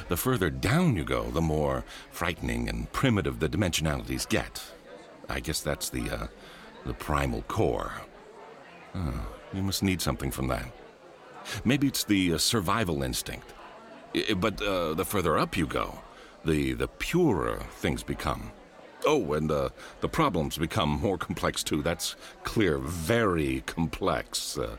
[0.08, 4.62] the further down you go, the more frightening and primitive the dimensionalities get.
[5.28, 6.26] I guess that's the, uh,
[6.86, 7.92] the primal core.
[8.94, 10.64] Oh, you must need something from that.
[11.64, 13.52] Maybe it's the uh, survival instinct.
[14.14, 15.98] I- but uh, the further up you go,
[16.44, 18.52] the the purer things become.
[19.04, 19.68] Oh, and uh,
[20.00, 21.82] the problems become more complex too.
[21.82, 24.58] That's clear, very complex.
[24.58, 24.76] Uh,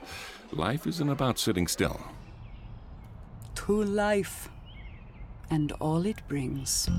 [0.51, 1.99] life isn't about sitting still.
[3.55, 4.49] To life
[5.49, 6.89] and all it brings.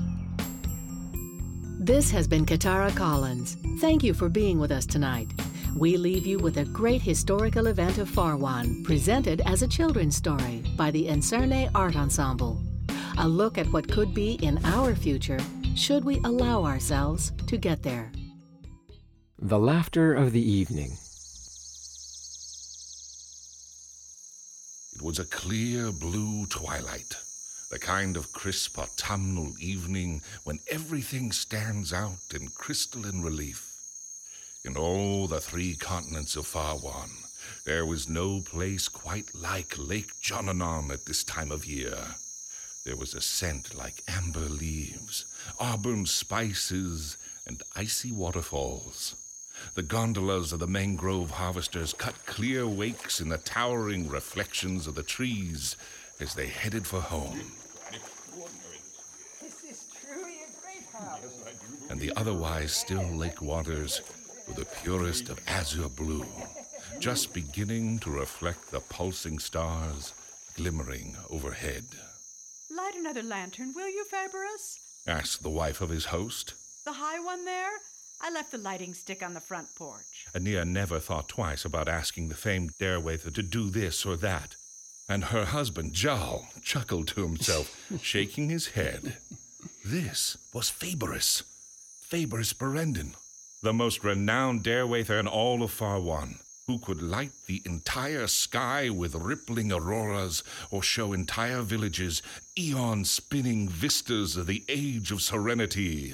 [1.89, 3.57] This has been Katara Collins.
[3.79, 5.27] Thank you for being with us tonight.
[5.75, 10.63] We leave you with a great historical event of Farwan, presented as a children's story
[10.77, 12.61] by the Encerne Art Ensemble.
[13.17, 15.39] A look at what could be in our future
[15.75, 18.11] should we allow ourselves to get there.
[19.39, 20.91] The laughter of the evening.
[24.93, 27.15] It was a clear blue twilight,
[27.69, 33.65] the kind of crisp autumnal evening when everything stands out in crystalline relief.
[34.65, 37.09] In all the three continents of Farwan,
[37.65, 42.15] there was no place quite like Lake Jonanon at this time of year.
[42.85, 45.25] There was a scent like amber leaves,
[45.59, 49.15] auburn spices, and icy waterfalls.
[49.75, 55.03] The gondolas of the mangrove harvesters cut clear wakes in the towering reflections of the
[55.03, 55.75] trees
[56.19, 57.39] as they headed for home.
[59.41, 60.88] This is truly a great house.
[61.89, 64.01] And the otherwise still lake waters
[64.47, 66.25] were the purest of azure blue,
[66.99, 70.13] just beginning to reflect the pulsing stars
[70.55, 71.85] glimmering overhead.
[72.75, 74.77] Light another lantern, will you, Faberus?
[75.07, 76.53] Asked the wife of his host.
[76.85, 77.71] The high one there?
[78.21, 80.25] I left the lighting stick on the front porch.
[80.35, 84.55] Anir never thought twice about asking the famed Darewather to do this or that.
[85.07, 89.17] And her husband, Jarl, chuckled to himself, shaking his head.
[89.89, 91.41] This was Faberus.
[92.07, 93.15] Faberus Berendon,
[93.63, 96.35] the most renowned Darewather in all of Far Farwan,
[96.67, 102.21] who could light the entire sky with rippling auroras or show entire villages
[102.55, 106.13] eon spinning vistas of the age of serenity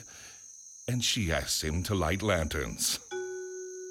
[0.87, 2.99] and she asked him to light lanterns.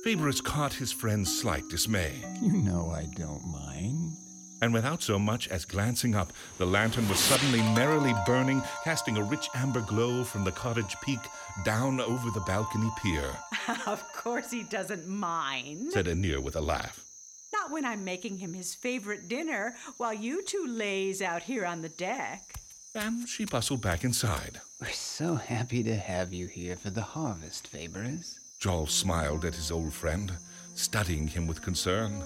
[0.02, 2.24] Faberus caught his friend's slight dismay.
[2.40, 4.16] You know I don't mind.
[4.64, 9.22] And without so much as glancing up, the lantern was suddenly merrily burning, casting a
[9.22, 11.18] rich amber glow from the cottage peak
[11.66, 13.28] down over the balcony pier.
[13.86, 17.04] of course he doesn't mind, said Anir with a laugh.
[17.52, 21.82] Not when I'm making him his favorite dinner while you two lays out here on
[21.82, 22.54] the deck.
[22.94, 24.62] And she bustled back inside.
[24.80, 28.38] We're so happy to have you here for the harvest, Faberus.
[28.60, 30.32] Jarl smiled at his old friend,
[30.74, 32.24] studying him with concern.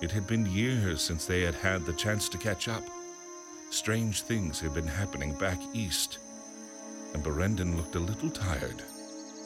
[0.00, 2.82] It had been years since they had had the chance to catch up.
[3.68, 6.18] Strange things had been happening back east,
[7.12, 8.82] and Berendon looked a little tired.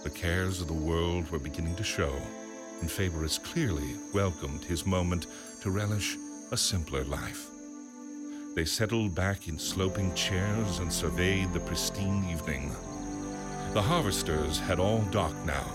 [0.04, 2.14] The cares of the world were beginning to show,
[2.80, 5.26] and Faberus clearly welcomed his moment
[5.62, 6.16] to relish
[6.52, 7.48] a simpler life.
[8.54, 12.70] They settled back in sloping chairs and surveyed the pristine evening.
[13.72, 15.66] The harvesters had all docked now,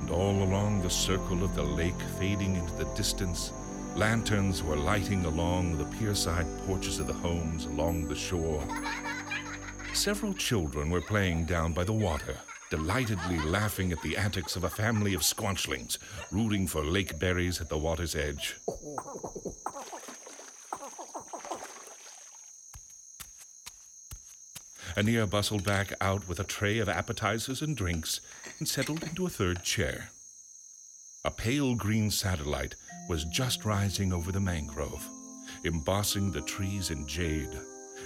[0.00, 3.52] and all along the circle of the lake fading into the distance,
[3.96, 8.62] lanterns were lighting along the pierside porches of the homes along the shore.
[9.94, 12.36] Several children were playing down by the water,
[12.68, 15.96] delightedly laughing at the antics of a family of squanchlings,
[16.30, 18.56] rooting for lake berries at the water's edge.
[24.94, 28.20] Anir bustled back out with a tray of appetizers and drinks
[28.58, 30.10] and settled into a third chair.
[31.24, 32.76] A pale green satellite
[33.08, 35.08] was just rising over the mangrove,
[35.64, 37.58] embossing the trees in jade,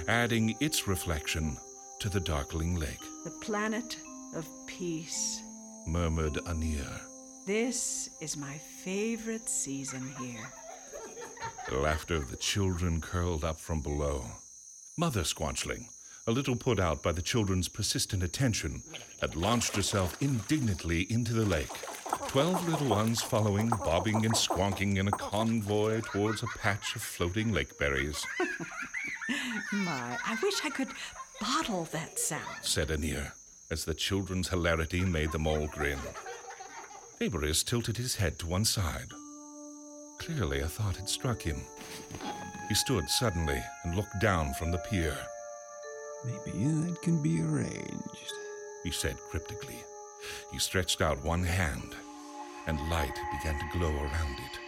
[0.08, 1.56] adding its reflection
[2.00, 3.00] to the darkling lake.
[3.24, 3.96] The planet
[4.34, 5.40] of peace,
[5.86, 7.00] murmured Anir.
[7.46, 10.52] This is my favorite season here.
[11.68, 14.24] The laughter of the children curled up from below.
[14.96, 15.86] Mother Squanchling,
[16.26, 18.82] a little put out by the children's persistent attention,
[19.20, 21.70] had launched herself indignantly into the lake.
[22.28, 27.52] Twelve little ones following, bobbing and squonking in a convoy towards a patch of floating
[27.52, 28.24] lakeberries.
[29.72, 30.88] My, I wish I could
[31.40, 33.32] bottle that sound, said Anir,
[33.70, 35.98] as the children's hilarity made them all grin.
[37.18, 39.12] Faberus tilted his head to one side.
[40.18, 41.60] Clearly, a thought had struck him.
[42.68, 45.16] He stood suddenly and looked down from the pier.
[46.24, 48.32] Maybe that can be arranged,
[48.84, 49.78] he said cryptically.
[50.52, 51.94] He stretched out one hand,
[52.66, 54.58] and light began to glow around it.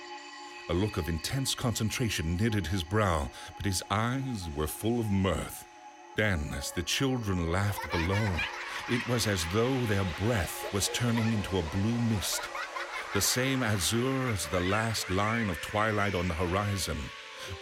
[0.70, 5.64] A look of intense concentration knitted his brow, but his eyes were full of mirth.
[6.16, 8.28] Then, as the children laughed below,
[8.88, 12.42] it was as though their breath was turning into a blue mist,
[13.14, 16.98] the same azure as the last line of twilight on the horizon.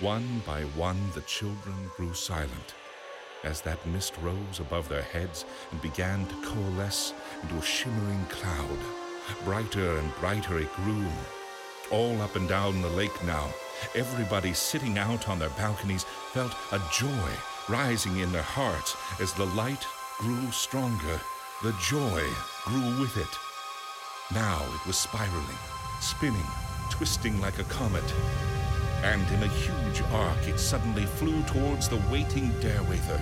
[0.01, 2.75] One by one, the children grew silent
[3.45, 8.79] as that mist rose above their heads and began to coalesce into a shimmering cloud.
[9.45, 11.07] Brighter and brighter it grew.
[11.91, 13.49] All up and down the lake now,
[13.95, 17.31] everybody sitting out on their balconies felt a joy
[17.69, 19.85] rising in their hearts as the light
[20.19, 21.21] grew stronger.
[21.63, 22.23] The joy
[22.65, 23.37] grew with it.
[24.33, 25.59] Now it was spiraling,
[26.01, 26.47] spinning,
[26.91, 28.05] twisting like a comet.
[29.03, 33.21] And in a huge arc, it suddenly flew towards the waiting Darewather.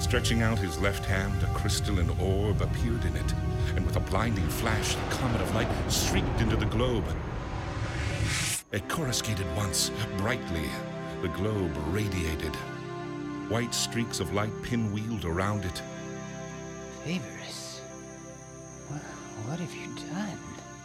[0.00, 3.34] Stretching out his left hand, a crystalline orb appeared in it,
[3.74, 7.04] and with a blinding flash, the comet of light streaked into the globe.
[8.70, 10.68] It coruscated once, brightly,
[11.22, 12.54] The globe radiated.
[13.48, 15.82] White streaks of light pinwheeled around it.
[17.04, 17.80] Faberus,
[18.86, 19.00] what,
[19.48, 20.38] what have you done?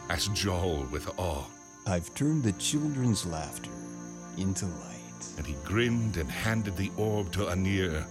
[0.09, 1.45] asked Jarl with awe.
[1.86, 3.69] I've turned the children's laughter
[4.38, 5.27] into light.
[5.38, 8.05] And he grinned and handed the orb to Anir,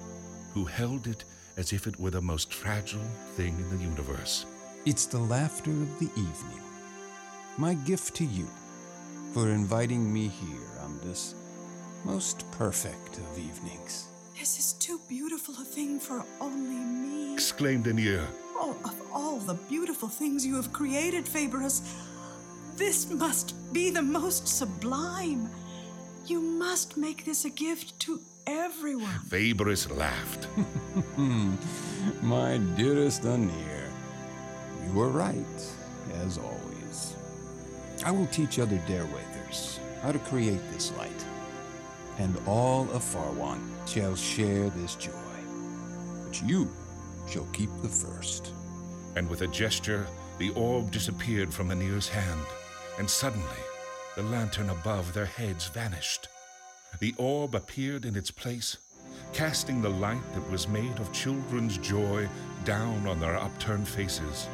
[0.54, 1.24] who held it
[1.56, 4.46] as if it were the most fragile thing in the universe.
[4.84, 6.62] It's the laughter of the evening.
[7.58, 8.48] My gift to you
[9.32, 11.34] for inviting me here on this
[12.04, 14.08] most perfect of evenings.
[14.38, 17.34] This is too beautiful a thing for only me.
[17.34, 18.26] Exclaimed Anir.
[18.56, 21.82] Oh, of all the beautiful things you have created, Faberus,
[22.76, 25.48] this must be the most sublime.
[26.24, 29.18] You must make this a gift to everyone.
[29.28, 30.46] Faberus laughed.
[32.22, 33.90] My dearest Anir,
[34.86, 35.74] you were right,
[36.22, 37.16] as always.
[38.04, 41.24] I will teach other Darewathers how to create this light,
[42.18, 45.10] and all of Farwan shall share this joy.
[46.24, 46.70] But you
[47.28, 48.52] shall keep the first.
[49.16, 50.06] And with a gesture,
[50.38, 52.46] the orb disappeared from Anir's hand,
[52.98, 53.62] and suddenly,
[54.16, 56.28] the lantern above their heads vanished.
[57.00, 58.76] The orb appeared in its place,
[59.32, 62.28] casting the light that was made of children's joy
[62.64, 64.48] down on their upturned faces,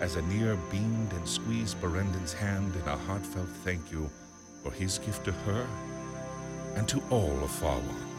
[0.00, 4.10] as Anir beamed and squeezed Berendon's hand in a heartfelt thank you
[4.62, 5.66] for his gift to her
[6.76, 8.14] and to all of Farwan.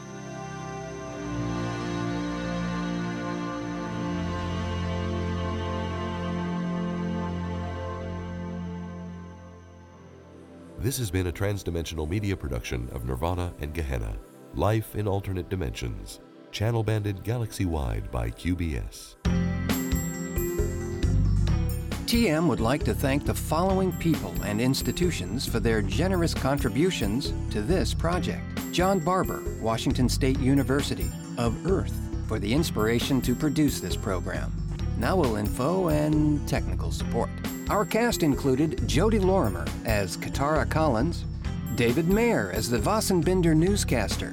[10.86, 14.16] This has been a transdimensional media production of Nirvana and Gehenna,
[14.54, 16.20] Life in Alternate Dimensions,
[16.52, 19.16] channel banded galaxy wide by QBS.
[22.06, 27.64] TM would like to thank the following people and institutions for their generous contributions to
[27.64, 28.44] this project.
[28.72, 31.10] John Barber, Washington State University,
[31.40, 34.54] of Earth, for the inspiration to produce this program.
[35.00, 37.32] Now info and technical support.
[37.68, 41.26] Our cast included Jodie Lorimer as Katara Collins,
[41.74, 44.32] David Mayer as the Vossenbinder newscaster,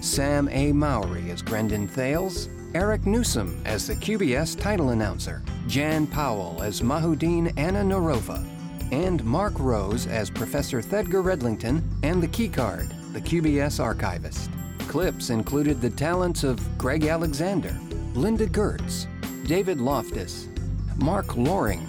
[0.00, 0.72] Sam A.
[0.72, 7.52] Mowry as Brendan Thales, Eric Newsom as the QBS title announcer, Jan Powell as Mahudeen
[7.56, 8.46] Anna Norova,
[8.92, 14.50] and Mark Rose as Professor Thedgar Redlington and the Keycard, the QBS archivist.
[14.86, 17.76] Clips included the talents of Greg Alexander,
[18.14, 19.08] Linda Gertz,
[19.48, 20.46] David Loftus,
[20.98, 21.87] Mark Loring,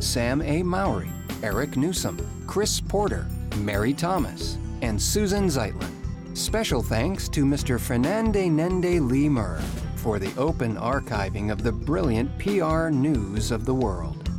[0.00, 0.62] Sam A.
[0.62, 1.10] Mowry,
[1.42, 3.26] Eric Newsom, Chris Porter,
[3.58, 5.90] Mary Thomas, and Susan Zeitlin.
[6.36, 7.78] Special thanks to Mr.
[7.78, 9.60] Fernande Nende Lemur
[9.96, 14.30] for the open archiving of the brilliant PR news of the world.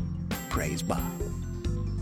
[0.50, 1.22] Praise Bob.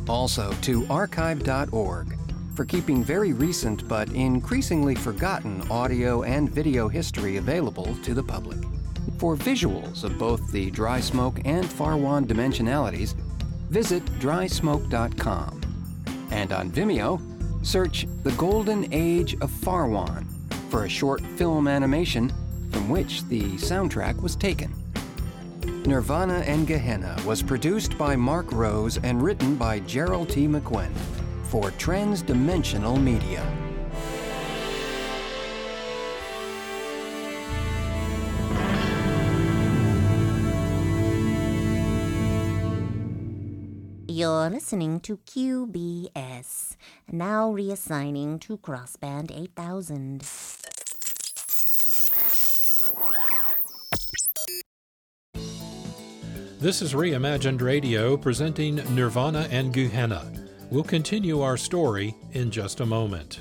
[0.07, 2.17] Also to archive.org
[2.55, 8.59] for keeping very recent but increasingly forgotten audio and video history available to the public.
[9.17, 13.15] For visuals of both the dry smoke and Farwan dimensionalities,
[13.69, 15.61] visit drysmoke.com.
[16.31, 17.19] And on Vimeo,
[17.65, 20.25] search The Golden Age of Farwan
[20.69, 22.31] for a short film animation
[22.71, 24.73] from which the soundtrack was taken.
[25.85, 30.47] Nirvana and Gehenna was produced by Mark Rose and written by Gerald T.
[30.47, 30.95] McQuinn
[31.43, 33.43] for Transdimensional Media.
[44.19, 46.75] You're listening to QBS,
[47.09, 50.19] now reassigning to Crossband 8000.
[56.59, 60.29] This is Reimagined Radio presenting Nirvana and Gehenna.
[60.69, 63.39] We'll continue our story in just a moment.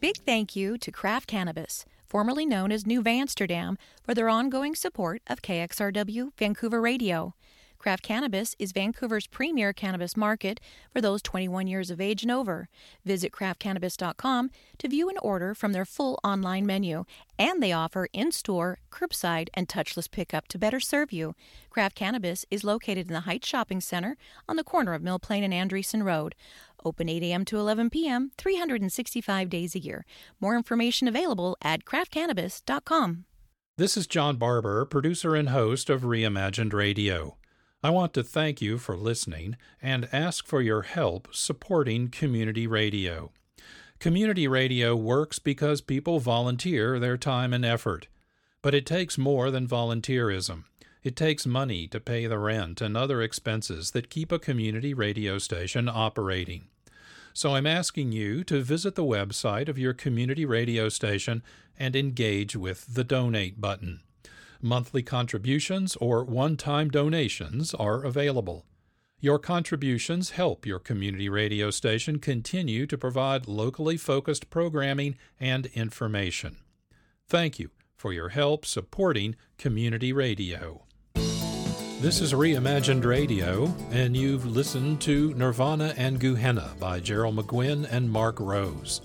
[0.00, 5.20] Big thank you to Craft Cannabis, formerly known as New Amsterdam, for their ongoing support
[5.26, 7.34] of KXRW Vancouver Radio.
[7.80, 10.60] Craft Cannabis is Vancouver's premier cannabis market
[10.92, 12.68] for those 21 years of age and over.
[13.06, 17.06] Visit craftcannabis.com to view and order from their full online menu,
[17.38, 21.34] and they offer in store, curbside, and touchless pickup to better serve you.
[21.70, 25.50] Craft Cannabis is located in the Heights Shopping Center on the corner of Mill Plain
[25.50, 26.34] and Andresen Road.
[26.84, 27.46] Open 8 a.m.
[27.46, 30.04] to 11 p.m., 365 days a year.
[30.38, 33.24] More information available at craftcannabis.com.
[33.78, 37.38] This is John Barber, producer and host of Reimagined Radio.
[37.82, 43.32] I want to thank you for listening and ask for your help supporting community radio.
[43.98, 48.06] Community radio works because people volunteer their time and effort.
[48.60, 50.64] But it takes more than volunteerism.
[51.02, 55.38] It takes money to pay the rent and other expenses that keep a community radio
[55.38, 56.68] station operating.
[57.32, 61.42] So I'm asking you to visit the website of your community radio station
[61.78, 64.00] and engage with the donate button.
[64.62, 68.66] Monthly contributions or one time donations are available.
[69.18, 76.56] Your contributions help your community radio station continue to provide locally focused programming and information.
[77.26, 80.84] Thank you for your help supporting community radio.
[81.14, 88.10] This is Reimagined Radio, and you've listened to Nirvana and Gehenna by Gerald McQuinn and
[88.10, 89.02] Mark Rose.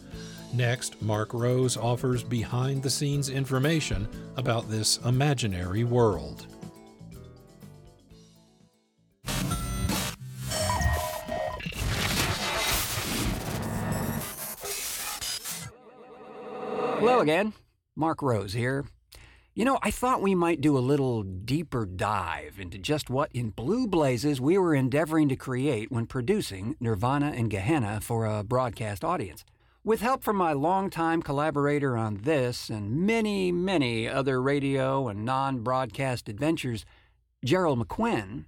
[0.55, 6.45] Next, Mark Rose offers behind the scenes information about this imaginary world.
[16.99, 17.51] Hello again.
[17.97, 18.85] Mark Rose here.
[19.55, 23.49] You know, I thought we might do a little deeper dive into just what in
[23.49, 29.03] blue blazes we were endeavoring to create when producing Nirvana and Gehenna for a broadcast
[29.03, 29.43] audience.
[29.85, 35.59] With help from my longtime collaborator on this and many, many other radio and non
[35.59, 36.85] broadcast adventures,
[37.45, 38.45] Gerald McQuinn,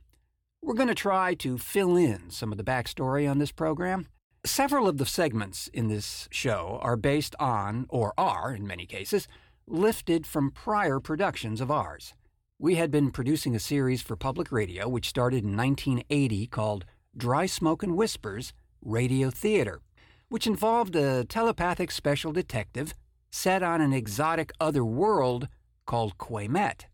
[0.64, 4.08] we're going to try to fill in some of the backstory on this program.
[4.48, 9.28] Several of the segments in this show are based on, or are, in many cases,
[9.68, 12.16] lifted from prior productions of ours.
[12.58, 16.86] We had been producing a series for public radio which started in 1980 called
[17.16, 19.82] Dry Smoke and Whispers Radio Theater,
[20.30, 22.94] which involved a telepathic special detective
[23.30, 25.48] set on an exotic other world
[25.86, 26.86] called Quaymet.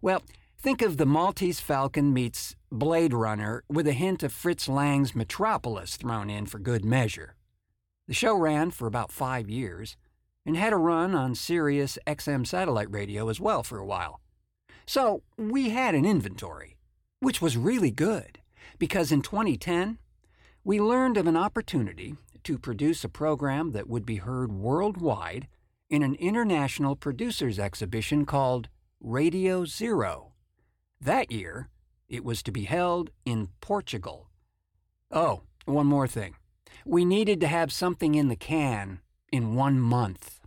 [0.00, 0.22] Well,
[0.58, 5.96] think of the Maltese Falcon meets Blade Runner with a hint of Fritz Lang's Metropolis
[5.96, 7.34] thrown in for good measure.
[8.06, 9.96] The show ran for about five years
[10.46, 14.20] and had a run on Sirius XM satellite radio as well for a while.
[14.86, 16.78] So we had an inventory,
[17.20, 18.38] which was really good,
[18.78, 19.98] because in 2010,
[20.64, 25.48] we learned of an opportunity to produce a program that would be heard worldwide
[25.90, 28.68] in an international producers exhibition called
[29.00, 30.32] Radio Zero.
[31.00, 31.68] That year,
[32.08, 34.28] it was to be held in Portugal.
[35.10, 36.34] Oh, one more thing.
[36.84, 40.40] We needed to have something in the can in one month.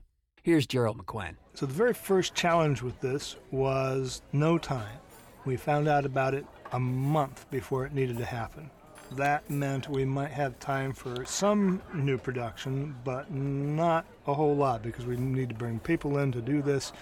[0.44, 1.36] Here's Gerald McQuinn.
[1.54, 4.98] So, the very first challenge with this was no time.
[5.46, 8.70] We found out about it a month before it needed to happen.
[9.16, 14.82] That meant we might have time for some new production, but not a whole lot
[14.82, 16.94] because we need to bring people in to do this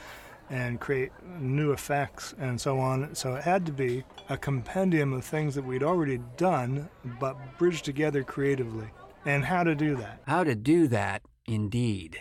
[0.49, 3.13] and create new effects and so on.
[3.13, 6.89] So it had to be a compendium of things that we'd already done,
[7.19, 8.87] but bridged together creatively.
[9.25, 10.21] And how to do that.
[10.25, 12.19] How to do that, indeed.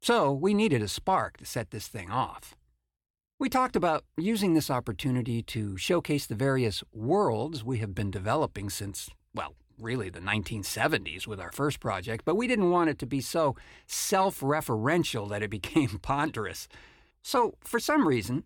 [0.00, 2.56] So we needed a spark to set this thing off.
[3.38, 8.68] We talked about using this opportunity to showcase the various worlds we have been developing
[8.68, 13.06] since, well, really the 1970s with our first project, but we didn't want it to
[13.06, 13.56] be so
[13.86, 16.68] self referential that it became ponderous.
[17.22, 18.44] So, for some reason,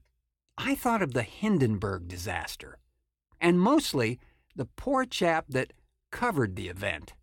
[0.57, 2.79] I thought of the Hindenburg disaster,
[3.41, 4.19] and mostly
[4.55, 5.73] the poor chap that
[6.11, 7.15] covered the event.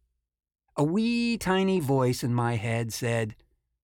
[0.78, 3.36] A wee tiny voice in my head said,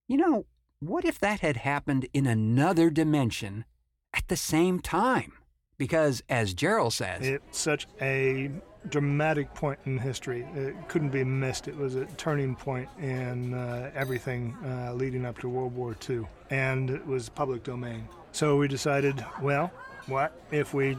[0.07, 0.45] You know,
[0.79, 3.65] what if that had happened in another dimension
[4.13, 5.33] at the same time?
[5.77, 8.49] Because, as Gerald says, it's such a
[8.89, 10.47] dramatic point in history.
[10.55, 11.67] It couldn't be missed.
[11.67, 16.25] It was a turning point in uh, everything uh, leading up to World War II,
[16.49, 18.07] and it was public domain.
[18.31, 19.71] So we decided, well,
[20.07, 20.97] what if we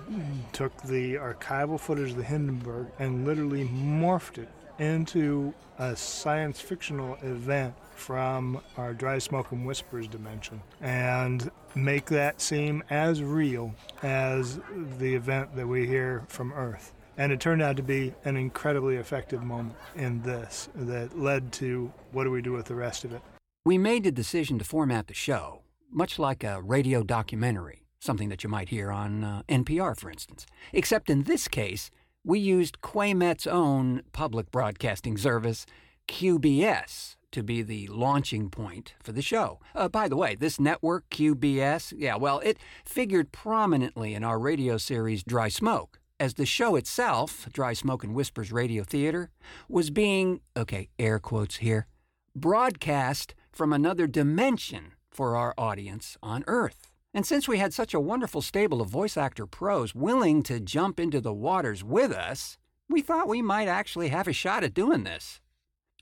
[0.53, 7.17] took the archival footage of the Hindenburg and literally morphed it into a science fictional
[7.23, 14.61] event from our dry smoke and whispers dimension and make that seem as real as
[14.99, 16.93] the event that we hear from Earth.
[17.19, 21.93] And it turned out to be an incredibly effective moment in this that led to
[22.13, 23.21] what do we do with the rest of it?
[23.69, 25.61] we made the decision to format the show,
[25.91, 30.47] much like a radio documentary, something that you might hear on uh, NPR, for instance.
[30.73, 31.91] Except in this case,
[32.25, 35.67] we used Quaymet's own public broadcasting service,
[36.09, 39.61] QBS, to be the launching point for the show.
[39.75, 42.57] Uh, by the way, this network, QBS, yeah, well, it
[42.87, 48.15] figured prominently in our radio series Dry Smoke, as the show itself, Dry Smoke and
[48.15, 49.31] Whispers Radio Theater,
[49.69, 51.87] was being, okay, air quotes here,
[52.35, 56.93] broadcast from another dimension for our audience on Earth.
[57.15, 61.01] And since we had such a wonderful stable of voice actor pros willing to jump
[61.01, 62.59] into the waters with us,
[62.89, 65.41] we thought we might actually have a shot at doing this.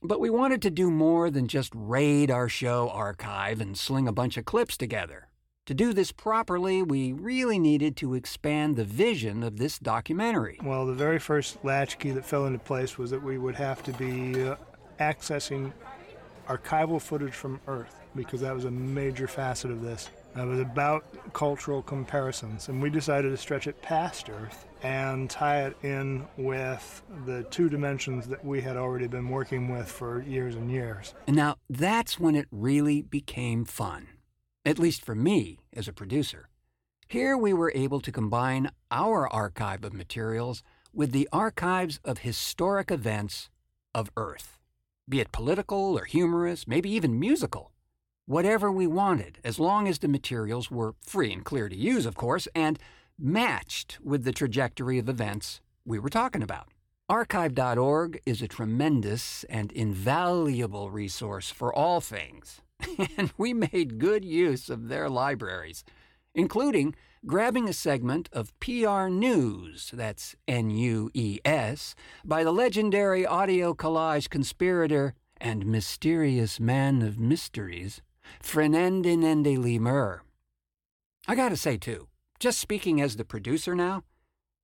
[0.02, 4.12] But we wanted to do more than just raid our show archive and sling a
[4.12, 5.28] bunch of clips together.
[5.66, 10.60] To do this properly, we really needed to expand the vision of this documentary.
[10.62, 13.92] Well, the very first latchkey that fell into place was that we would have to
[13.92, 14.56] be uh,
[15.00, 15.72] accessing
[16.46, 20.08] archival footage from Earth because that was a major facet of this.
[20.36, 25.62] It was about cultural comparisons, and we decided to stretch it past Earth and tie
[25.64, 30.54] it in with the two dimensions that we had already been working with for years
[30.54, 31.14] and years.
[31.26, 34.08] And now that's when it really became fun,
[34.66, 36.48] at least for me as a producer.
[37.06, 42.90] Here we were able to combine our archive of materials with the archives of historic
[42.90, 43.48] events
[43.94, 44.58] of Earth,
[45.08, 47.70] be it political or humorous, maybe even musical.
[48.26, 52.16] Whatever we wanted, as long as the materials were free and clear to use, of
[52.16, 52.76] course, and
[53.16, 56.72] matched with the trajectory of events we were talking about.
[57.08, 62.62] Archive.org is a tremendous and invaluable resource for all things,
[63.16, 65.84] and we made good use of their libraries,
[66.34, 66.94] including
[67.26, 73.74] grabbing a segment of PR News, that's N U E S, by the legendary audio
[73.74, 78.00] collage conspirator and mysterious man of mysteries,
[78.42, 80.22] Frenendinende Lemur.
[81.28, 82.08] I gotta say, too,
[82.38, 84.04] just speaking as the producer now,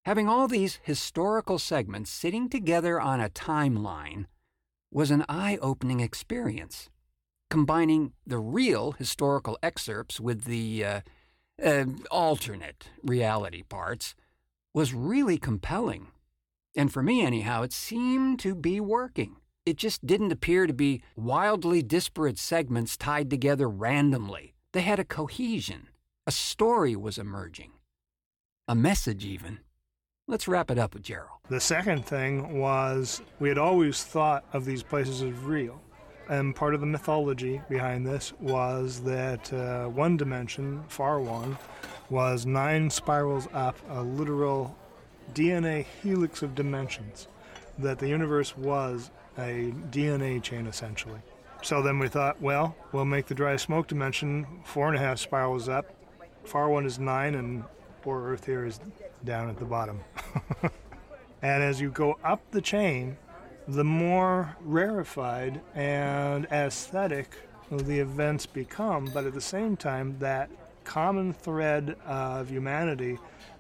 [0.05, 4.27] having all these historical segments sitting together on a timeline
[4.93, 6.91] was an eye opening experience,
[7.53, 11.01] combining the real historical excerpts with the uh,
[11.63, 14.15] uh, alternate reality parts
[14.73, 16.07] was really compelling.
[16.75, 19.37] And for me, anyhow, it seemed to be working.
[19.67, 24.55] It just didn't appear to be wildly disparate segments tied together randomly.
[24.73, 25.89] They had a cohesion.
[26.27, 27.73] A story was emerging.
[28.67, 29.59] A message, even.
[30.27, 31.41] Let's wrap it up with Gerald.
[31.51, 35.83] The second thing was we had always thought of these places as real.
[36.33, 41.59] And part of the mythology behind this was that uh, one dimension, Farwan,
[42.09, 44.75] was nine spirals up, a literal
[45.35, 47.29] DNA helix of dimensions.
[47.79, 51.21] That the universe was a DNA chain essentially.
[51.61, 55.19] So then we thought, well, we'll make the dry smoke dimension four and a half
[55.19, 55.85] spirals up.
[56.47, 57.63] Farwan is nine, and
[58.01, 58.81] poor Earth here is
[59.23, 60.01] down at the bottom.
[61.43, 63.19] and as you go up the chain,
[63.69, 67.37] the more rarefied and aesthetic
[67.71, 70.51] the events become, but at the same time, that
[70.85, 73.19] common thread of humanity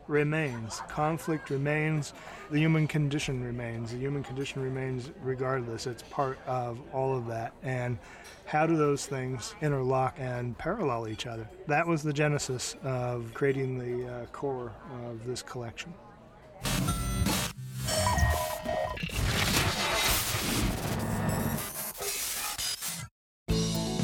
[0.09, 0.83] remains.
[0.89, 2.13] Conflict remains.
[2.51, 3.93] The human condition remains.
[3.93, 5.87] The human condition remains regardless.
[5.87, 7.53] It's part of all of that.
[7.63, 7.99] And
[8.45, 11.49] how do those things interlock and parallel each other?
[11.67, 14.73] That was the genesis of creating the uh, core
[15.07, 15.95] of this collection.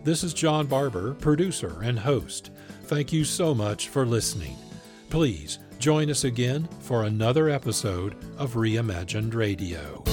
[0.05, 2.51] This is John Barber, producer and host.
[2.83, 4.55] Thank you so much for listening.
[5.09, 10.05] Please join us again for another episode of Reimagined Radio.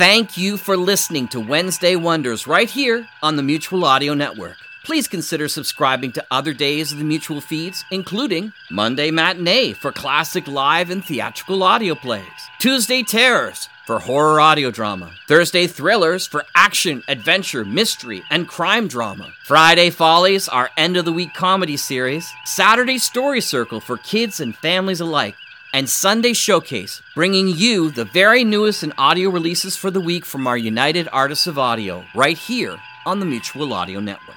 [0.00, 4.56] Thank you for listening to Wednesday Wonders right here on the Mutual Audio Network.
[4.82, 10.48] Please consider subscribing to other days of the Mutual feeds, including Monday Matinee for classic
[10.48, 12.24] live and theatrical audio plays,
[12.58, 19.30] Tuesday Terrors for horror audio drama, Thursday Thrillers for action, adventure, mystery, and crime drama,
[19.44, 24.56] Friday Follies, our end of the week comedy series, Saturday Story Circle for kids and
[24.56, 25.34] families alike
[25.72, 30.46] and Sunday Showcase, bringing you the very newest in audio releases for the week from
[30.46, 34.36] our United Artists of Audio, right here on the Mutual Audio Network.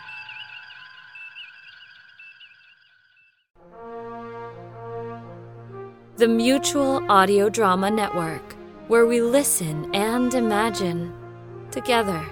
[6.17, 8.53] The Mutual Audio Drama Network,
[8.87, 11.11] where we listen and imagine
[11.71, 12.23] together.